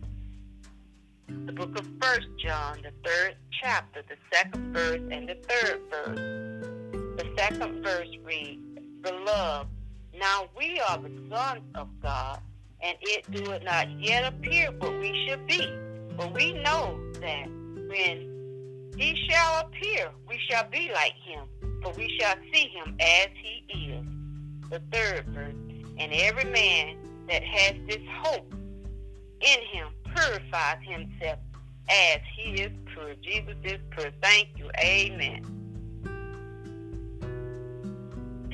[1.46, 6.43] The book of First John, the third chapter, the second verse, and the third verse.
[7.36, 8.62] Second verse reads,
[9.02, 9.68] Beloved,
[10.18, 12.40] now we are the sons of God
[12.84, 15.66] and it doeth not yet appear what we should be.
[16.16, 17.46] But we know that
[17.88, 21.46] when he shall appear, we shall be like him,
[21.82, 24.04] for we shall see him as he is.
[24.70, 25.54] The third verse,
[25.98, 26.96] and every man
[27.28, 28.54] that has this hope
[29.40, 31.38] in him purifies himself
[31.88, 33.14] as he is pure.
[33.22, 34.10] Jesus is pure.
[34.22, 34.70] Thank you.
[34.78, 35.63] Amen.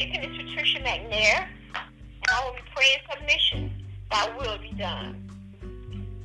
[0.01, 3.71] Deacon is Patricia McNair, and I will be praying for mission.
[4.11, 5.31] Thy will be done.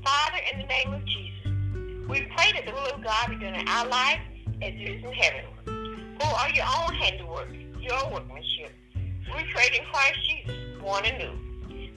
[0.01, 3.53] Father, in the name of Jesus, we pray that the will of God be done
[3.53, 4.21] in our life
[4.61, 5.43] as it is in heaven.
[5.65, 7.49] Who are your own handiwork,
[7.81, 8.71] your workmanship.
[8.95, 11.38] We prayed in Christ Jesus, born anew,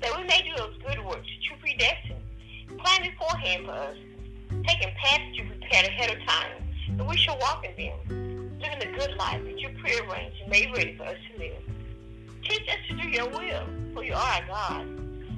[0.01, 2.19] that we may do those good works you predestined,
[2.79, 3.97] planned beforehand for us,
[4.67, 8.28] taking paths that you prepared ahead of time, that we shall walk in them,
[8.61, 11.63] living the good life that you prearranged and made ready for us to live.
[12.43, 14.87] Teach us to do your will, for you are our God.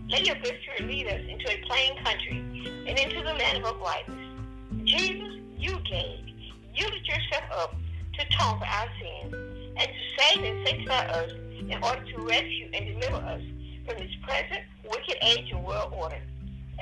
[0.09, 2.39] Let your good spirit lead us into a plain country
[2.87, 4.17] and into the land of uprightness.
[4.85, 6.27] Jesus, you gave.
[6.75, 7.77] You lit yourself up
[8.15, 9.35] to atone for our sins
[9.77, 11.33] and to save and sanctify us
[11.69, 13.43] in order to rescue and deliver us
[13.87, 16.21] from this present wicked age and world order,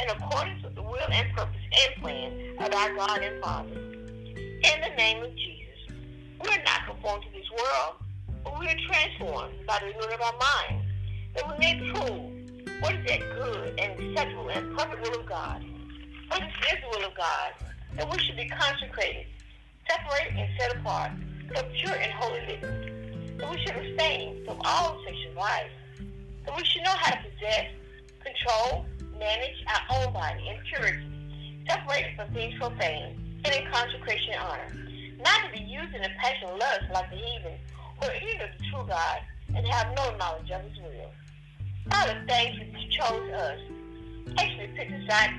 [0.00, 3.74] in accordance with the will and purpose and plan of our God and Father.
[3.74, 5.57] In the name of Jesus,
[6.42, 7.96] we are not conformed to this world,
[8.44, 10.86] but we are transformed by the renewing of our minds,
[11.34, 15.64] that we may prove what is that good and acceptable and perfect will of God.
[16.30, 17.52] This is the will of God,
[17.96, 19.26] that we should be consecrated,
[19.88, 21.12] separated and set apart,
[21.48, 23.38] for pure and holy living.
[23.38, 25.70] That we should abstain from all sexual vice.
[26.44, 27.66] That we should know how to possess,
[28.22, 28.86] control,
[29.18, 34.87] manage our own body in purity, separated from things profane, and in consecration and honor.
[35.18, 37.58] Not to be used in a passion of lust like the heathen,
[38.00, 39.18] who are ignorant the true God
[39.54, 41.10] and have no knowledge of his will.
[42.28, 43.58] Thank you that you chose us.
[44.38, 45.30] Actually picked us out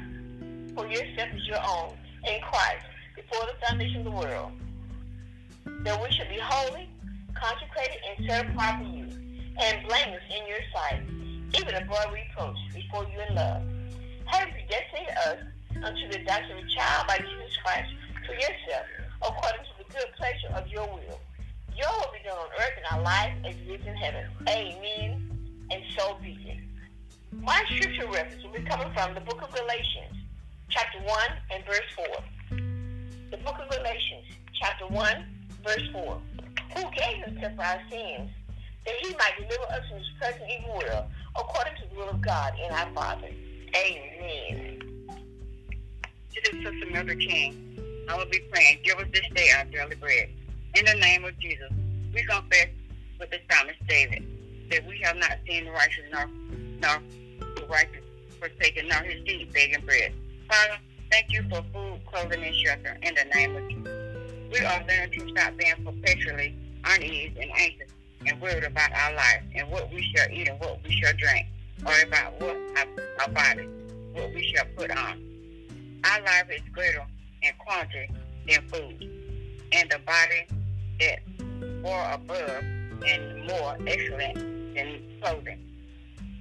[0.75, 1.95] for yourself as your own
[2.27, 4.51] in Christ before the foundation of the world.
[5.83, 6.89] That we should be holy,
[7.35, 9.05] consecrated, and set apart for you,
[9.61, 11.03] and blameless in your sight,
[11.61, 13.61] even above reproach before you in love.
[14.25, 15.39] Having predestinated us
[15.83, 17.89] unto the adoption of a child by Jesus Christ
[18.25, 18.85] to yourself,
[19.21, 21.19] according to the good pleasure of your will.
[21.75, 24.25] Your will be done on earth in our life as it is in heaven.
[24.47, 25.29] Amen.
[25.71, 26.57] And so be it.
[27.41, 30.15] My scripture reference will be coming from the book of Galatians,
[30.69, 31.17] chapter 1
[31.51, 32.05] and verse 4.
[33.31, 34.25] The book of Galatians,
[34.59, 35.25] chapter 1,
[35.63, 36.21] verse 4.
[36.75, 38.29] Who gave himself for our sins,
[38.85, 41.05] that he might deliver us from this present evil world,
[41.35, 43.29] according to the will of God and our Father.
[43.75, 44.81] Amen.
[46.33, 47.68] This is Sister Mildred King.
[48.09, 48.79] I will be praying.
[48.83, 50.29] Give us this day our daily bread.
[50.73, 51.69] In the name of Jesus,
[52.11, 52.69] we confess
[53.19, 54.25] with the psalmist David
[54.71, 56.27] that we have not seen the righteous nor,
[56.81, 57.03] nor
[57.55, 58.03] the righteous
[58.39, 60.11] forsaken, nor his seed begging bread.
[60.49, 60.79] Father,
[61.11, 64.51] thank you for food, clothing, and shelter in the name of Jesus.
[64.51, 67.91] We are learning to stop being perpetually uneasy and anxious
[68.25, 71.45] and worried about our life and what we shall eat and what we shall drink,
[71.85, 72.87] or about what our,
[73.21, 73.67] our body,
[74.13, 75.23] what we shall put on.
[76.05, 77.05] Our life is greater
[77.41, 78.11] in quantity
[78.47, 79.09] than food,
[79.71, 80.47] and the body
[80.99, 81.19] that
[81.83, 82.63] far above
[83.05, 84.35] and more excellent
[84.75, 85.65] than clothing.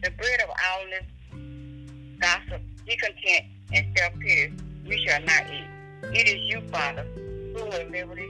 [0.03, 4.55] The bread of illness, gossip, discontent, and self-pity
[4.87, 5.69] we shall not eat.
[6.15, 8.29] It is you, Father, who will liberty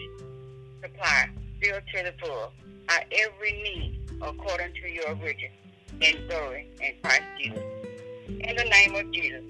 [0.83, 1.29] supply,
[1.61, 2.53] fill to the full,
[2.89, 5.51] our every need according to your riches
[6.01, 7.63] and glory in Christ Jesus.
[8.29, 9.43] In the name of Jesus,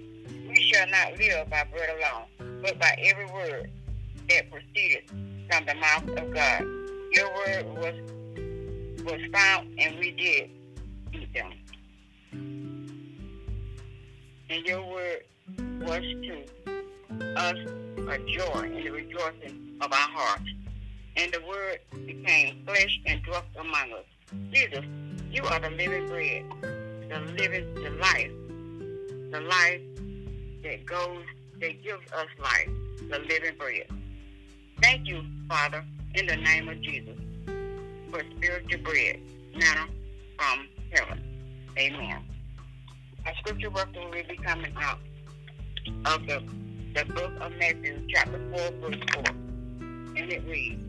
[0.48, 2.24] we shall not live by bread alone,
[2.62, 3.70] but by every word
[4.28, 5.08] that proceeded
[5.50, 6.62] from the mouth of God.
[7.12, 7.94] Your word was
[9.04, 10.50] was found, and we did
[11.12, 11.52] eat them.
[14.50, 15.24] And your word
[15.80, 16.44] was to
[17.36, 20.50] us a joy and the rejoicing of our hearts.
[21.16, 24.04] And the word became flesh and dwelt among us.
[24.52, 24.84] Jesus,
[25.30, 26.44] you are the living bread,
[27.08, 28.30] the living, the life,
[29.30, 29.80] the life
[30.62, 31.24] that goes,
[31.60, 32.68] that gives us life,
[33.10, 33.86] the living bread.
[34.80, 37.18] Thank you, Father, in the name of Jesus,
[38.10, 39.20] for spiritual bread,
[39.54, 39.86] manna
[40.38, 41.24] from heaven.
[41.78, 42.24] Amen.
[43.26, 44.98] Our scripture reference will be coming out
[46.04, 46.42] of the,
[46.94, 49.24] the book of Matthew, chapter 4, verse 4.
[49.28, 50.82] And it reads,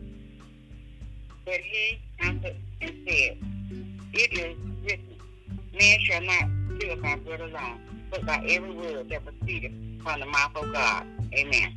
[1.44, 3.38] But he answered and said,
[4.12, 5.16] It is written,
[5.78, 6.48] Man shall not
[6.80, 11.06] live by bread alone, but by every word that proceedeth from the mouth of God.
[11.34, 11.74] Amen.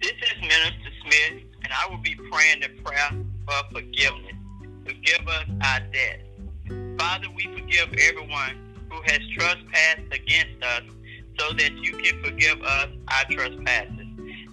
[0.00, 3.10] This is Minister Smith, and I will be praying the prayer
[3.46, 4.34] for forgiveness.
[4.84, 6.22] Forgive us our debts.
[6.98, 10.82] Father, we forgive everyone who has trespassed against us
[11.38, 14.06] so that you can forgive us our trespasses.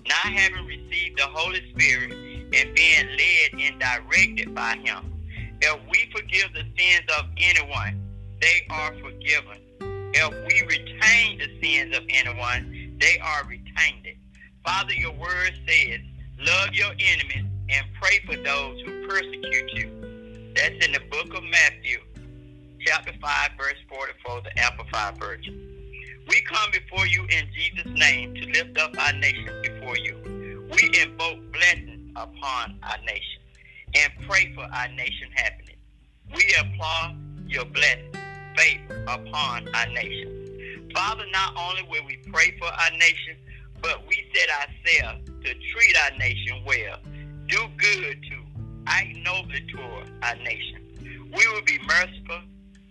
[0.08, 5.15] Not having received the Holy Spirit and being led and directed by him,
[5.66, 8.00] if we forgive the sins of anyone,
[8.40, 9.58] they are forgiven.
[10.14, 14.18] If we retain the sins of anyone, they are retained.
[14.64, 16.02] Father, your word says,
[16.40, 20.54] love your enemies and pray for those who persecute you.
[20.56, 21.98] That's in the book of Matthew,
[22.86, 25.62] chapter 5, verse 44, the Amplified Version.
[26.28, 30.70] We come before you in Jesus' name to lift up our nation before you.
[30.72, 33.42] We invoke blessings upon our nation
[33.96, 35.76] and pray for our nation happiness.
[36.34, 37.18] We applaud
[37.48, 38.12] your blessing,
[38.56, 40.90] favor upon our nation.
[40.94, 43.38] Father, not only will we pray for our nation,
[43.82, 46.98] but we set ourselves to treat our nation well,
[47.48, 48.46] do good to,
[48.88, 49.16] act
[49.72, 50.82] toward our nation.
[51.02, 52.42] We will be merciful,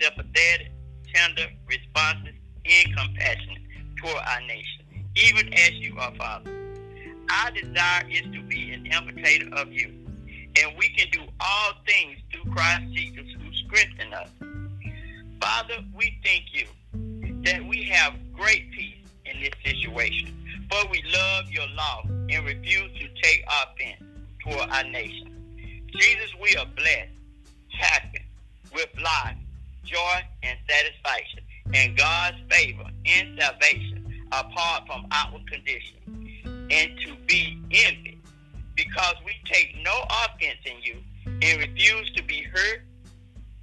[0.01, 0.73] sympathetic,
[1.15, 2.35] tender, responsive,
[2.65, 3.63] and compassionate
[3.97, 6.51] toward our nation, even as you are, Father.
[7.31, 10.04] Our desire is to be an imitator of you,
[10.57, 14.29] and we can do all things through Christ Jesus who strengthens us.
[15.41, 16.67] Father, we thank you
[17.45, 18.97] that we have great peace
[19.27, 20.35] in this situation,
[20.71, 24.03] for we love your law and refuse to take offense
[24.43, 25.31] toward our nation.
[25.97, 27.11] Jesus, we are blessed,
[27.69, 28.25] happy,
[28.73, 29.37] with life,
[29.85, 31.41] joy, and satisfaction,
[31.73, 36.01] and God's favor and salvation apart from outward conditions,
[36.45, 38.14] and to be envied,
[38.77, 40.97] because we take no offense in you
[41.43, 42.83] and refuse to be hurt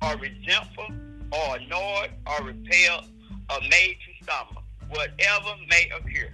[0.04, 0.88] or resentful
[1.32, 3.06] or annoyed or repelled
[3.50, 6.32] or made to stumble, whatever may occur.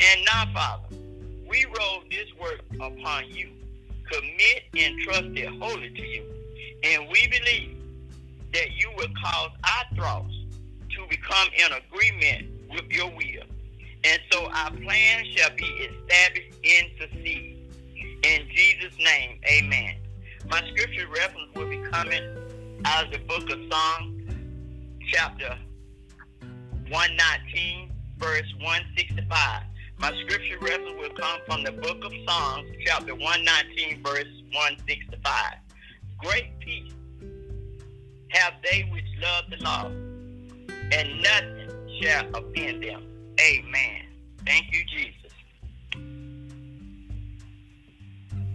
[0.00, 0.96] And now, Father,
[1.48, 3.50] we roll this work upon you,
[4.10, 6.24] commit and trust it wholly to you,
[6.84, 7.76] and we believe
[8.52, 10.34] that you will cause our thoughts
[10.96, 13.44] to become in agreement with your will.
[14.02, 17.59] And so our plan shall be established and succeed.
[18.22, 19.96] In Jesus' name, amen.
[20.48, 22.22] My scripture reference will be coming
[22.84, 24.34] out of the book of Psalms,
[25.10, 25.56] chapter
[26.90, 29.62] 119, verse 165.
[29.98, 35.54] My scripture reference will come from the book of Psalms, chapter 119, verse 165.
[36.18, 36.92] Great peace
[38.28, 39.86] have they which love the law,
[40.92, 43.02] and nothing shall offend them.
[43.40, 44.06] Amen.
[44.44, 45.19] Thank you, Jesus.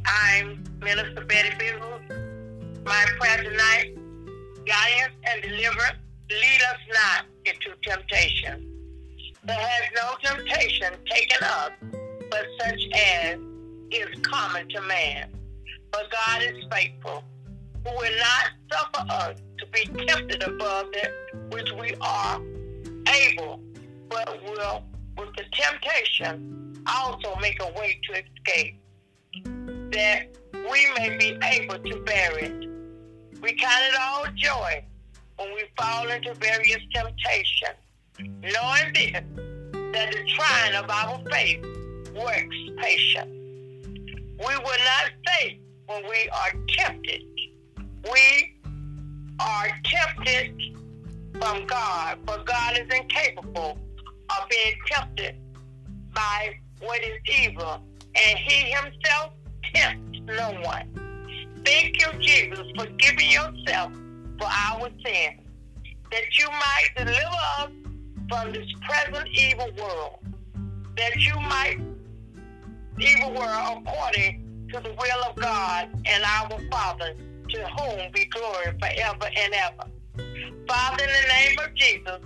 [0.06, 2.86] I'm Minister Betty Bizzle.
[2.86, 3.96] My prayer tonight,
[4.66, 5.98] guidance and deliverance,
[6.30, 8.72] lead us not into temptation.
[9.44, 11.72] There has no temptation taken up
[12.30, 13.38] but such as
[13.92, 15.30] is common to man.
[15.92, 17.24] But God is faithful,
[17.86, 21.12] who will not suffer us to be tempted above that
[21.52, 22.42] which we are
[23.08, 23.62] able,
[24.10, 24.84] but will,
[25.18, 28.82] with the temptation, also make a way to escape,
[29.92, 32.70] that we may be able to bear it.
[33.42, 34.84] We count it all joy
[35.38, 37.78] when we fall into various temptations,
[38.20, 39.12] knowing this,
[39.94, 41.64] that the trying of our faith
[42.16, 43.32] works patience.
[44.40, 47.22] We will not faint when we are tempted.
[48.12, 48.58] We
[49.40, 50.56] are tempted
[51.40, 53.78] from God, but God is incapable
[54.30, 55.36] of being tempted
[56.14, 57.82] by what is evil,
[58.16, 59.34] and He Himself
[59.76, 60.90] tempts no one.
[61.66, 63.92] Thank you, Jesus, for giving yourself
[64.40, 65.42] for our sins,
[66.12, 67.72] that you might deliver us
[68.30, 70.20] from this present evil world,
[70.98, 71.80] that you might
[73.00, 77.14] evil world according to the will of God and our Father,
[77.50, 79.90] to whom be glory forever and ever.
[80.68, 82.20] Father, in the name of Jesus,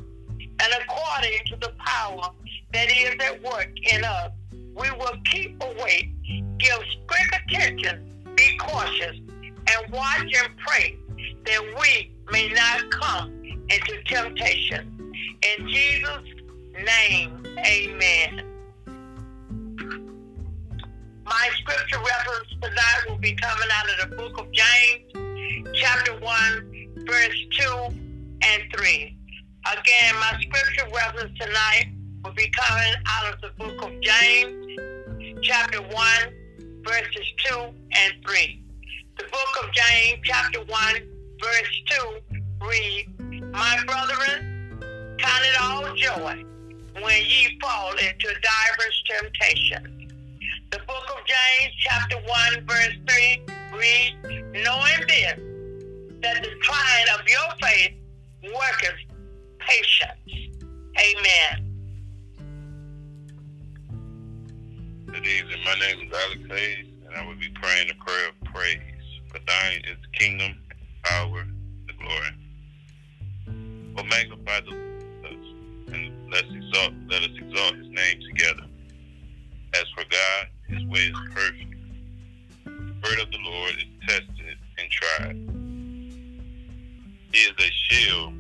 [0.62, 2.32] and according to the power
[2.74, 4.32] that is at work in us,
[4.80, 6.10] we will keep awake,
[6.58, 10.98] give strict attention, be cautious, and watch and pray
[11.46, 15.14] that we may not come into temptation.
[15.58, 16.24] In Jesus'
[16.86, 18.46] name, amen.
[21.26, 27.06] My scripture reference tonight will be coming out of the book of James, chapter 1,
[27.06, 27.66] verse 2
[28.44, 29.18] and 3.
[29.72, 35.82] Again, my scripture reference tonight will be coming out of the book of James, chapter
[35.82, 35.94] 1,
[36.84, 38.64] verses 2 and 3.
[39.18, 40.68] The book of James, chapter 1,
[41.42, 43.10] verse 2 reads,
[43.54, 46.44] My brethren, count it all joy
[47.02, 50.12] when ye fall into diverse temptations.
[50.72, 53.42] The book of James, chapter 1, verse 3
[53.74, 55.40] reads, Knowing this,
[56.22, 57.94] that the trying of your faith
[58.44, 59.00] worketh
[59.60, 60.60] patience.
[60.98, 61.69] Amen.
[65.12, 65.58] Good evening.
[65.66, 68.80] My name is Alex Hayes, and I will be praying a prayer of praise.
[69.32, 71.48] For thine is the kingdom, the power,
[71.88, 72.36] the glory.
[73.98, 74.70] Oh, magnify the
[75.28, 78.68] us, and let's exalt, let us exalt his name together.
[79.74, 81.76] As for God, his way is perfect.
[82.66, 85.36] The word of the Lord is tested and tried.
[87.34, 88.34] He is a shield.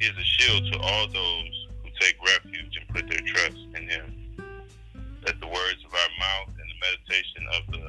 [0.00, 3.88] He is a shield to all those who take refuge and put their trust in
[3.88, 4.17] him.
[5.28, 7.86] Let the words of our mouth and the meditation of the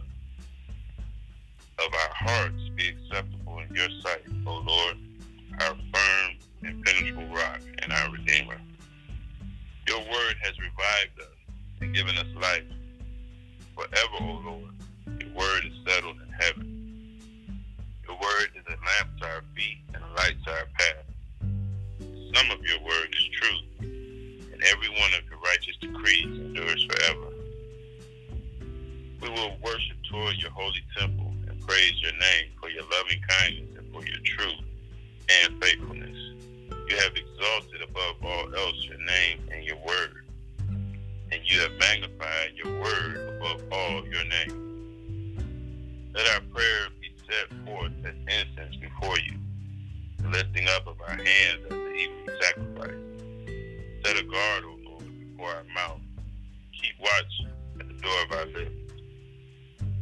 [1.86, 4.98] of our hearts be acceptable in your sight, O Lord,
[5.62, 8.60] our firm and penetrable rock and our Redeemer.
[9.88, 11.38] Your word has revived us
[11.80, 12.66] and given us life.
[13.74, 14.74] Forever, O Lord,
[15.22, 17.22] your word is settled in heaven.
[18.06, 21.06] Your word is a lamp to our feet and a light to our path.
[22.36, 23.99] Some of your word is truth,
[24.60, 27.28] and every one of your righteous decrees endures forever.
[29.22, 33.70] We will worship toward your holy temple and praise your name for your loving kindness
[33.78, 34.66] and for your truth
[35.30, 36.18] and faithfulness.
[36.90, 40.26] You have exalted above all else your name and your word,
[41.32, 46.10] and you have magnified your word above all your name.
[46.14, 49.38] Let our prayer be set forth as incense before you,
[50.18, 53.19] the lifting up of our hands as the evening sacrifice.
[54.04, 56.02] Set a guard, O Lord, before our mouth.
[56.82, 57.42] Keep watch
[57.80, 58.76] at the door of our lips.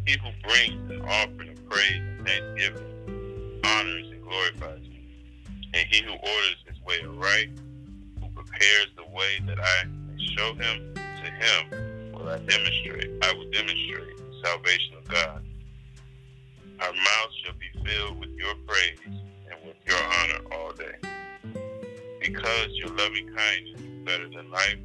[0.07, 5.01] Who brings an offering of praise and thanksgiving honors and glorifies you.
[5.73, 7.49] And he who orders his way aright,
[8.19, 13.33] who prepares the way that I may show him, to him will I demonstrate, I
[13.33, 15.43] will demonstrate the salvation of God.
[16.79, 20.95] Our mouths shall be filled with your praise and with your honor all day.
[22.21, 24.79] Because your loving kindness better than life,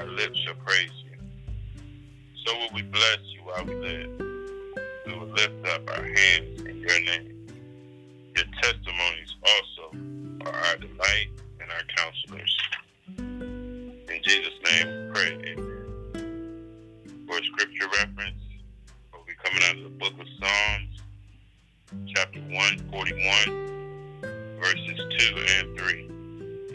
[0.00, 1.12] our lips shall praise you.
[2.44, 4.10] So will we bless you while we live.
[5.06, 7.46] We will lift up our hands in your name.
[8.34, 9.92] Your testimonies also
[10.46, 11.28] are our delight
[11.60, 12.58] and our counselors.
[13.18, 15.86] In Jesus' name we pray, amen.
[17.28, 18.42] For scripture reference,
[19.12, 21.02] we'll be coming out of the book of Psalms,
[22.16, 26.04] chapter 141, verses 2 and 3.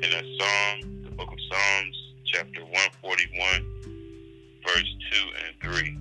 [0.03, 3.65] In a psalm, book of Psalms, chapter 141,
[4.65, 5.97] verse 2 and 3.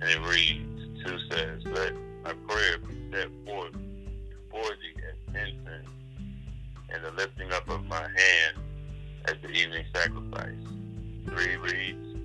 [0.00, 1.92] And it reads, 2 says, Let
[2.22, 5.88] my prayer be set forth before thee as incense,
[6.90, 8.56] and the lifting up of my hand
[9.26, 10.54] as the evening sacrifice.
[11.28, 12.16] 3 reads,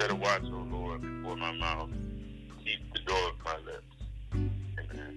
[0.00, 1.90] Set a watch, O Lord, before my mouth.
[2.64, 3.96] Keep the door of my lips.
[4.34, 5.16] Amen.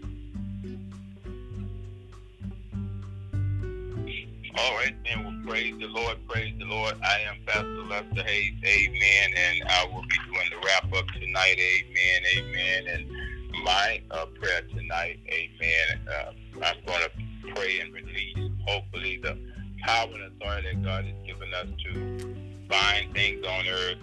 [4.58, 6.96] All right, then praise the Lord, praise the Lord.
[7.04, 11.60] I am Pastor Lester Hayes, amen, and I will be doing the wrap up tonight,
[11.60, 12.88] amen, amen.
[12.88, 16.32] And my uh, prayer tonight, amen, uh,
[16.64, 19.38] I'm going to pray and release, hopefully, the
[19.82, 22.36] power and authority that God has given us to
[22.70, 23.98] bind things on earth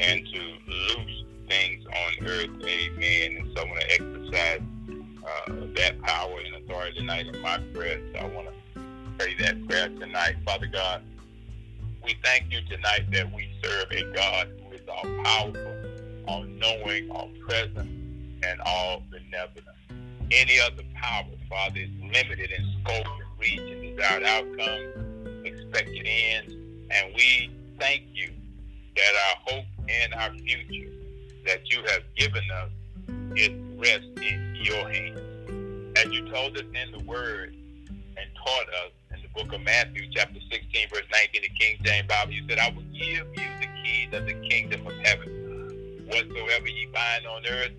[0.00, 3.36] and to loose things on earth, amen.
[3.36, 4.60] And so I want to exercise
[5.26, 8.00] uh, that power and authority tonight in my prayer.
[8.12, 8.67] So I want to
[9.18, 10.36] pray that prayer tonight.
[10.44, 11.02] Father God,
[12.04, 15.74] we thank you tonight that we serve a God who is all powerful,
[16.28, 17.90] all knowing, all present,
[18.44, 19.76] and all benevolent.
[20.30, 26.54] Any other power, Father, is limited in scope and reach and desired outcome, expected ends.
[26.90, 27.50] And we
[27.80, 28.30] thank you
[28.94, 30.92] that our hope and our future
[31.44, 32.70] that you have given us
[33.36, 35.98] is rest in your hands.
[35.98, 37.56] As you told us in the word
[38.20, 42.08] and taught us in the book of Matthew, chapter 16, verse 19, the King James
[42.08, 46.06] Bible, you said, I will give you the keys of the kingdom of heaven.
[46.08, 47.72] Whatsoever ye bind on earth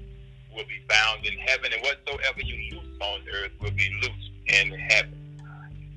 [0.56, 4.72] will be bound in heaven, and whatsoever you loose on earth will be loosed in
[4.72, 5.16] heaven.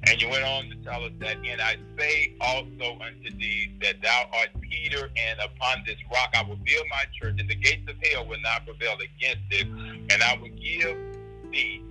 [0.05, 4.03] And you went on to tell us that, and I say also unto thee that
[4.03, 7.89] thou art Peter, and upon this rock I will build my church, and the gates
[7.89, 9.69] of hell will not prevail against it.
[9.69, 10.97] And I will give
[11.53, 11.83] thee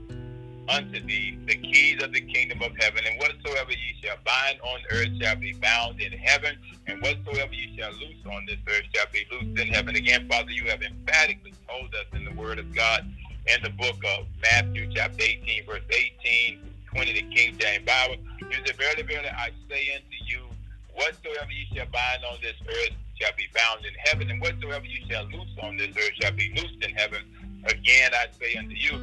[0.70, 4.80] unto thee the keys of the kingdom of heaven, and whatsoever ye shall bind on
[4.92, 6.58] earth shall be bound in heaven,
[6.88, 9.96] and whatsoever ye shall loose on this earth shall be loosed in heaven.
[9.96, 13.06] Again, Father, you have emphatically told us in the Word of God
[13.48, 16.60] in the book of Matthew, chapter 18, verse 18,
[16.94, 18.16] 20, the King James Bible.
[18.40, 20.46] You said, Verily, verily, I say unto you,
[20.94, 25.00] whatsoever ye shall bind on this earth shall be bound in heaven, and whatsoever you
[25.10, 27.22] shall loose on this earth shall be loosed in heaven.
[27.66, 29.00] Again, I say unto you,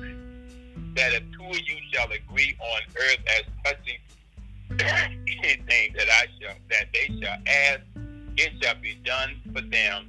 [0.98, 3.98] that if two of you shall agree on earth as touching
[5.44, 7.80] anything that I shall that they shall ask,
[8.36, 10.08] it shall be done for them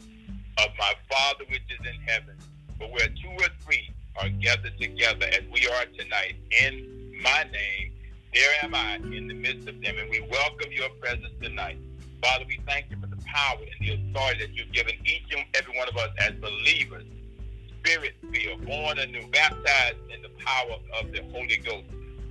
[0.58, 2.36] of my Father which is in heaven.
[2.80, 7.94] But where two or three are gathered together as we are tonight in my name,
[8.34, 11.78] there am I in the midst of them, and we welcome your presence tonight.
[12.24, 15.46] Father, we thank you for the power and the authority that you've given each and
[15.54, 17.06] every one of us as believers,
[17.80, 21.86] spirit filled, born anew, baptized in the power of the Holy Ghost,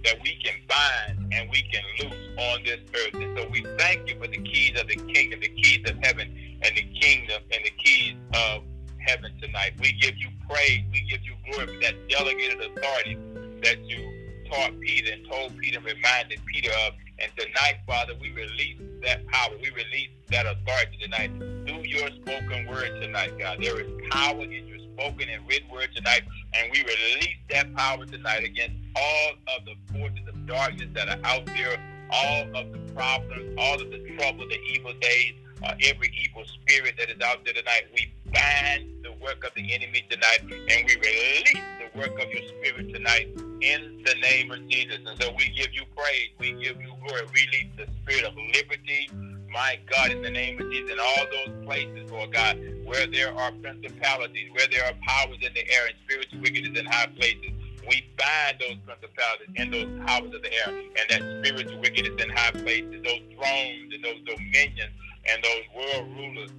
[0.04, 3.14] that we can bind and we can loose on this earth.
[3.14, 6.58] And so we thank you for the keys of the kingdom, the keys of heaven,
[6.62, 8.62] and the kingdom and the keys of
[8.98, 9.72] heaven tonight.
[9.80, 13.18] We give you praise, we give you glory for that delegated authority
[13.62, 16.94] that you taught Peter and told Peter reminded Peter of.
[17.20, 19.50] And tonight, Father, we release that power.
[19.60, 21.32] We release that authority tonight
[21.66, 23.58] through your spoken word tonight, God.
[23.60, 26.22] There is power in your spoken and written word tonight,
[26.54, 31.20] and we release that power tonight against all of the forces of darkness that are
[31.24, 31.78] out there,
[32.10, 36.94] all of the problems, all of the trouble, the evil days, uh, every evil spirit
[36.98, 37.84] that is out there tonight.
[37.94, 42.42] We bind the work of the enemy tonight, and we release the work of your
[42.48, 43.28] spirit tonight
[43.60, 44.98] in the name of Jesus.
[45.06, 49.10] And so we give you praise, we give you glory, release the spirit of liberty,
[49.50, 52.58] my God, in the name of Jesus, in all those places, Lord God,
[52.88, 56.86] where there are principalities, where there are powers in the air and spiritual wickedness in
[56.86, 57.52] high places.
[57.86, 62.30] We bind those principalities and those powers of the air and that spiritual wickedness in
[62.30, 64.92] high places, those thrones and those dominions
[65.30, 66.50] and those world rulers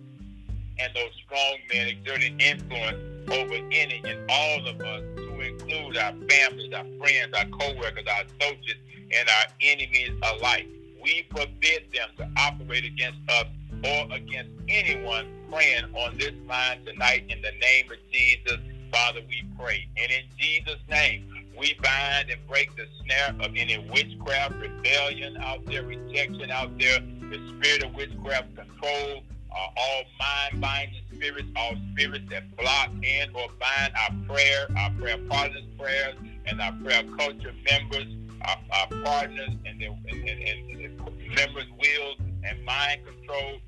[0.79, 2.97] and those strong men exerting influence
[3.31, 8.23] over any and all of us to include our families, our friends, our co-workers, our
[8.23, 8.79] associates,
[9.11, 10.67] and our enemies alike.
[11.01, 13.45] We forbid them to operate against us
[13.83, 18.57] or against anyone praying on this line tonight in the name of Jesus.
[18.91, 19.87] Father, we pray.
[19.97, 21.27] And in Jesus' name,
[21.57, 26.99] we bind and break the snare of any witchcraft, rebellion out there, rejection out there,
[26.99, 33.31] the spirit of witchcraft control, uh, all mind binding spirits, all spirits that block and
[33.35, 36.15] or bind our prayer, our prayer partners' prayers,
[36.45, 38.07] and our prayer culture members,
[38.45, 43.59] our, our partners, and their and, and, and members' wills and mind control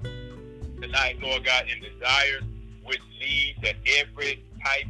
[0.81, 2.43] tonight, Lord God, in desires
[2.83, 4.87] which lead to every type,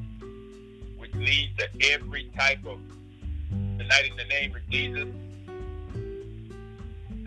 [0.97, 2.79] which leads to every type of
[3.49, 5.07] tonight in the name of Jesus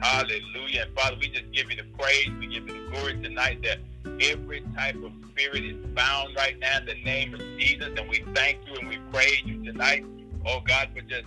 [0.04, 0.82] Hallelujah.
[0.82, 2.28] And Father, we just give you the praise.
[2.38, 3.78] We give you the glory tonight that
[4.20, 7.88] every type of spirit is bound right now in the name of Jesus.
[7.96, 10.04] And we thank you and we praise you tonight.
[10.46, 11.24] Oh God, for just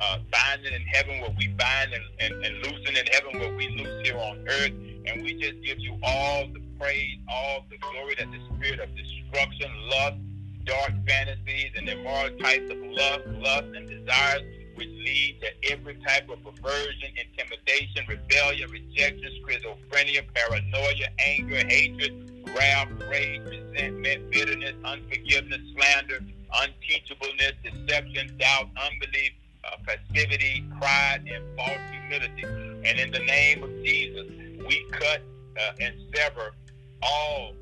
[0.00, 3.68] uh, binding in heaven what we bind and, and, and loosing in heaven what we
[3.68, 4.72] loose here on earth.
[5.06, 8.94] And we just give you all the praise, all the glory that the spirit of
[8.96, 10.18] destruction, lust,
[10.64, 14.42] dark fantasies, and immoral types of lust, lust, and desires
[14.74, 22.88] which lead to every type of perversion, intimidation, rebellion, rejection, schizophrenia, paranoia, anger, hatred, wrath,
[23.10, 26.20] rage, resentment, bitterness, unforgiveness, slander,
[26.54, 29.32] unteachableness, deception, doubt, unbelief,
[29.72, 32.44] uh, passivity, pride, and false humility.
[32.88, 34.26] And in the name of Jesus,
[34.66, 35.22] we cut
[35.58, 36.52] uh, and sever
[37.02, 37.54] all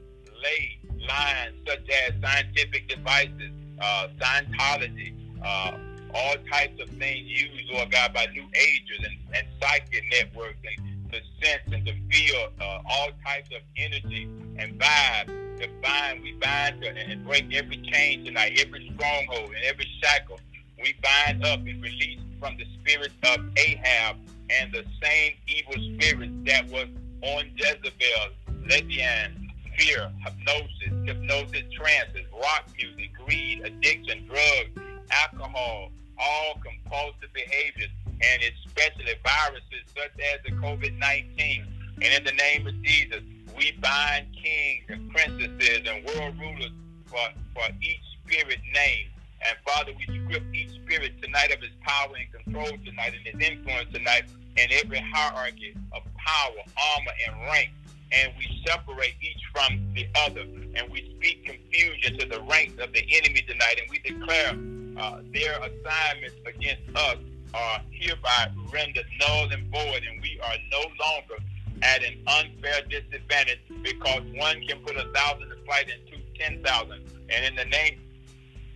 [0.42, 0.78] ley
[1.08, 3.50] lines such as scientific devices,
[3.80, 5.78] uh, Scientology, uh,
[6.14, 11.12] all types of things used, Lord God, by new agers and, and psychic networks and
[11.12, 14.28] to sense and to feel uh, all types of energy
[14.58, 15.26] and vibe.
[15.60, 20.38] To bind, we bind to, and break every chain tonight, every stronghold and every shackle.
[20.86, 24.18] We bind up and release from the spirit of Ahab
[24.50, 26.86] and the same evil spirit that was
[27.22, 28.30] on Jezebel,
[28.70, 34.78] lesbian, fear, hypnosis, hypnosis, trances, rock music, greed, addiction, drugs,
[35.10, 37.90] alcohol, all compulsive behaviors,
[38.22, 41.66] and especially viruses such as the COVID 19.
[41.96, 43.22] And in the name of Jesus,
[43.58, 46.70] we bind kings and princesses and world rulers
[47.06, 49.08] for, for each spirit name.
[49.46, 53.50] And Father, we strip each spirit tonight of his power and control tonight and his
[53.50, 54.24] influence tonight
[54.56, 56.62] in every hierarchy of power,
[56.96, 57.70] armor, and rank.
[58.12, 60.42] And we separate each from the other.
[60.42, 63.80] And we speak confusion to the ranks of the enemy tonight.
[63.80, 64.56] And we declare
[64.98, 67.18] uh, their assignments against us
[67.52, 71.42] are hereby rendered null and void, and we are no longer
[71.82, 76.62] at an unfair disadvantage because one can put a thousand to flight and two ten
[76.62, 77.02] thousand.
[77.28, 77.98] And in the name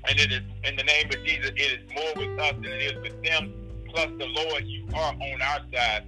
[0.09, 2.95] and it is in the name of Jesus, it is more with us than it
[2.95, 3.53] is with them.
[3.89, 6.05] Plus the Lord, you are on our side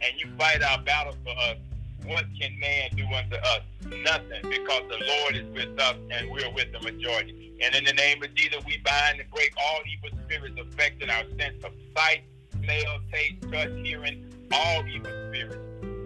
[0.00, 1.56] and you fight our battles for us.
[2.04, 3.60] What can man do unto us?
[3.84, 7.52] Nothing, because the Lord is with us and we're with the majority.
[7.62, 11.24] And in the name of Jesus, we bind and break all evil spirits affecting our
[11.38, 15.58] sense of sight, smell, taste, touch, hearing, all evil spirits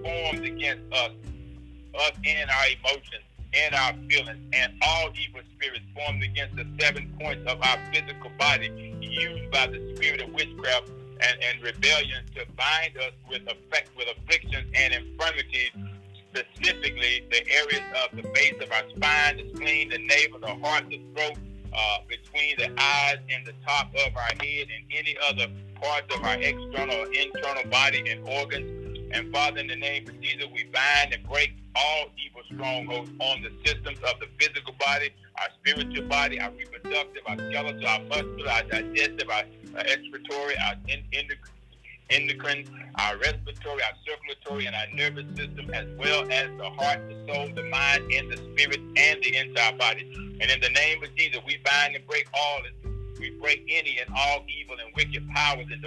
[0.05, 1.13] formed against us,
[1.99, 7.13] us and our emotions and our feelings, and all evil spirits formed against the seven
[7.21, 8.69] points of our physical body
[9.01, 10.89] used by the spirit of witchcraft
[11.21, 15.71] and, and rebellion to bind us with effect with afflictions and infirmities,
[16.31, 20.85] specifically the areas of the base of our spine, the spleen, the navel, the heart,
[20.91, 21.39] the throat,
[21.73, 25.47] uh, between the eyes and the top of our head, and any other
[25.81, 28.76] parts of our external or internal body and organs.
[29.13, 33.43] And Father, in the name of Jesus, we bind and break all evil strongholds on
[33.43, 38.51] the systems of the physical body, our spiritual body, our reproductive, our skeletal, our muscular,
[38.51, 39.45] our digestive, our,
[39.77, 40.75] our excretory, our
[42.11, 47.33] endocrine, our respiratory, our circulatory, and our nervous system, as well as the heart, the
[47.33, 50.11] soul, the mind, and the spirit, and the entire body.
[50.41, 52.61] And in the name of Jesus, we bind and break all
[53.19, 55.83] we break any and all evil and wicked powers and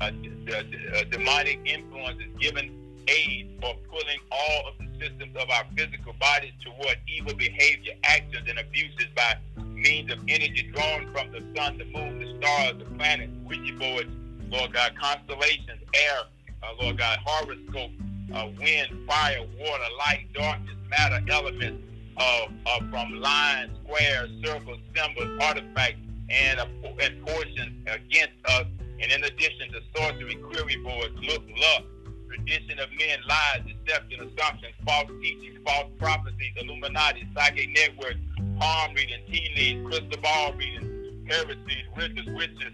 [0.00, 2.74] uh, uh, demonic influences, giving
[3.08, 8.48] aid for pulling all of the systems of our physical bodies toward evil behavior, actions,
[8.48, 12.84] and abuses by means of energy drawn from the sun, the moon, the stars, the
[12.96, 14.10] planets, Ouija boards,
[14.50, 16.18] Lord God, constellations, air,
[16.62, 17.90] uh, Lord God, horoscope,
[18.34, 21.82] uh, wind, fire, water, light, darkness, matter, elements,
[22.16, 26.66] uh, uh, from lines, squares, circles, symbols, artifacts, and, uh,
[27.00, 28.66] and portions against us.
[29.00, 31.84] And in addition to sorcery, query boards, look, luck,
[32.28, 38.20] tradition of men, lies, deception, assumptions, false teachings, false prophecies, Illuminati, psychic networks,
[38.58, 42.72] palm reading, tea leaves, crystal ball reading, heresies, witches, witches,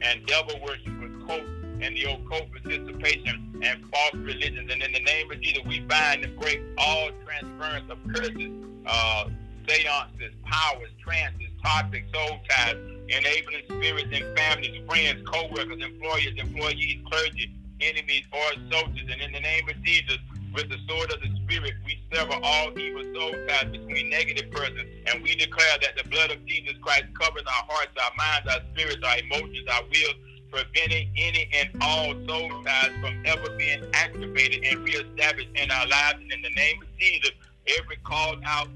[0.00, 1.42] and devil worship, occult,
[1.80, 4.70] and the occult participation and false religions.
[4.70, 8.50] And in the name of Jesus, we bind and break all transference of curses,
[8.86, 9.28] uh,
[9.68, 12.76] seances, powers, trances, toxic soul ties,
[13.08, 19.08] enabling spirits and families, friends, co-workers, employers, employees, clergy, enemies, or soldiers.
[19.10, 20.18] And in the name of Jesus,
[20.54, 24.88] with the sword of the Spirit, we sever all evil soul ties between negative persons,
[25.06, 28.60] and we declare that the blood of Jesus Christ covers our hearts, our minds, our
[28.72, 30.14] spirits, our emotions, our wills,
[30.50, 36.20] preventing any and all soul ties from ever being activated and reestablished in our lives.
[36.20, 37.32] And in the name of Jesus,
[37.76, 38.68] every called out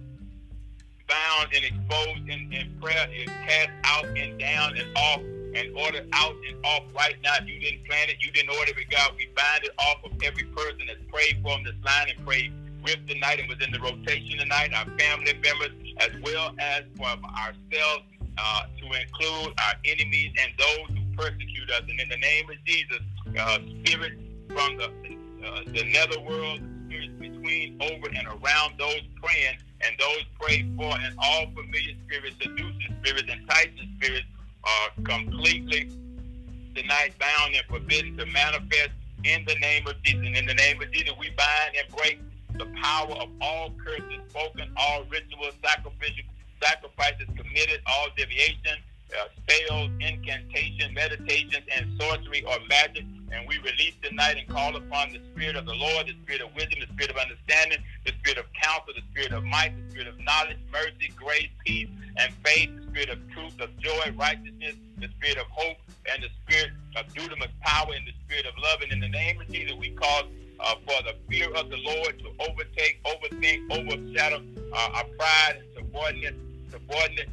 [1.09, 5.21] bound and exposed in, in prayer is cast out and down and off
[5.55, 7.35] and ordered out and off right now.
[7.45, 9.13] You didn't plan it, you didn't order it, God.
[9.17, 12.53] We bind it off of every person that's prayed for on this line and prayed
[12.83, 17.07] with tonight and was in the rotation tonight, our family members, as well as for
[17.07, 18.05] ourselves,
[18.39, 21.83] uh, to include our enemies and those who persecute us.
[21.89, 23.01] And in the name of Jesus,
[23.39, 24.13] uh, spirit
[24.49, 26.61] from the uh, the netherworld,
[27.19, 32.97] between, over, and around those praying and those prayed for, and all familiar spirits, seducing
[33.03, 34.27] spirits, enticing spirits
[34.65, 35.91] are completely
[36.75, 38.91] denied, bound, and forbidden to manifest
[39.25, 40.27] in the name of Jesus.
[40.27, 42.21] And in the name of Jesus, we bind and break
[42.59, 46.25] the power of all curses spoken, all rituals, sacrificial
[46.63, 48.79] sacrifices committed, all deviation,
[49.15, 55.12] uh, spells, incantation, meditations, and sorcery or magic and we release tonight and call upon
[55.12, 58.39] the Spirit of the Lord, the Spirit of wisdom, the Spirit of understanding, the Spirit
[58.39, 62.70] of counsel, the Spirit of might, the Spirit of knowledge, mercy, grace, peace, and faith,
[62.76, 65.76] the Spirit of truth, of joy, righteousness, the Spirit of hope,
[66.12, 68.81] and the Spirit of dunamis power, and the Spirit of love.
[68.83, 70.22] And in the name of Jesus, we call
[70.61, 75.66] uh, for the fear of the Lord to overtake, overthink, overshadow uh, our pride and
[75.76, 76.35] subordinate,
[76.70, 77.29] subordinate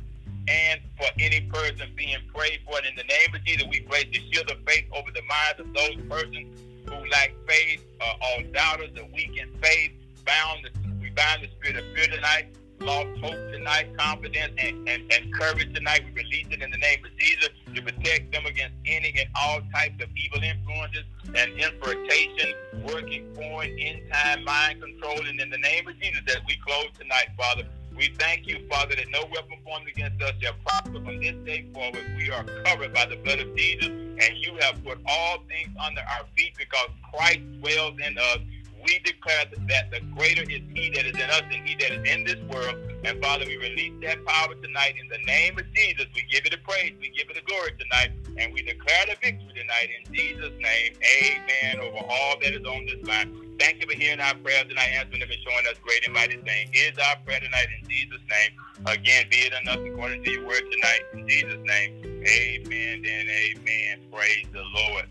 [0.48, 2.78] and for any person being prayed for.
[2.78, 5.60] And in the name of Jesus, we place the shield of faith over the minds
[5.60, 9.92] of those persons who lack faith, uh, all doubters, the weak in faith,
[10.26, 10.70] bound.
[11.02, 12.48] We bind the spirit of fear tonight,
[12.80, 16.04] lost hope tonight, confidence and, and, and courage tonight.
[16.06, 19.62] We release it in the name of Jesus to protect them against any and all
[19.74, 25.26] types of evil influences and infiltration, working foreign, in time, mind control.
[25.26, 27.64] And in the name of Jesus, that we close tonight, Father,
[27.98, 31.66] we thank you, Father, that no weapon formed against us shall prosper from this day
[31.74, 32.04] forward.
[32.18, 36.02] We are covered by the blood of Jesus, and you have put all things under
[36.02, 38.40] our feet because Christ dwells in us.
[38.86, 42.10] We declare that the greater is He that is in us than He that is
[42.10, 42.78] in this world.
[43.04, 46.06] And Father, we release that power tonight in the name of Jesus.
[46.14, 49.16] We give it the praise, we give it the glory tonight, and we declare the
[49.22, 50.94] victory tonight in Jesus' name.
[51.22, 51.80] Amen.
[51.80, 53.58] Over all that is on this line.
[53.60, 56.38] Thank you for hearing our prayers tonight, answering them and showing us great and mighty
[56.38, 56.70] things.
[56.72, 58.52] Here's our prayer tonight in Jesus' name.
[58.86, 61.02] Again, be it enough according to your word tonight.
[61.14, 64.00] In Jesus' name, amen and amen.
[64.12, 65.06] Praise the Lord.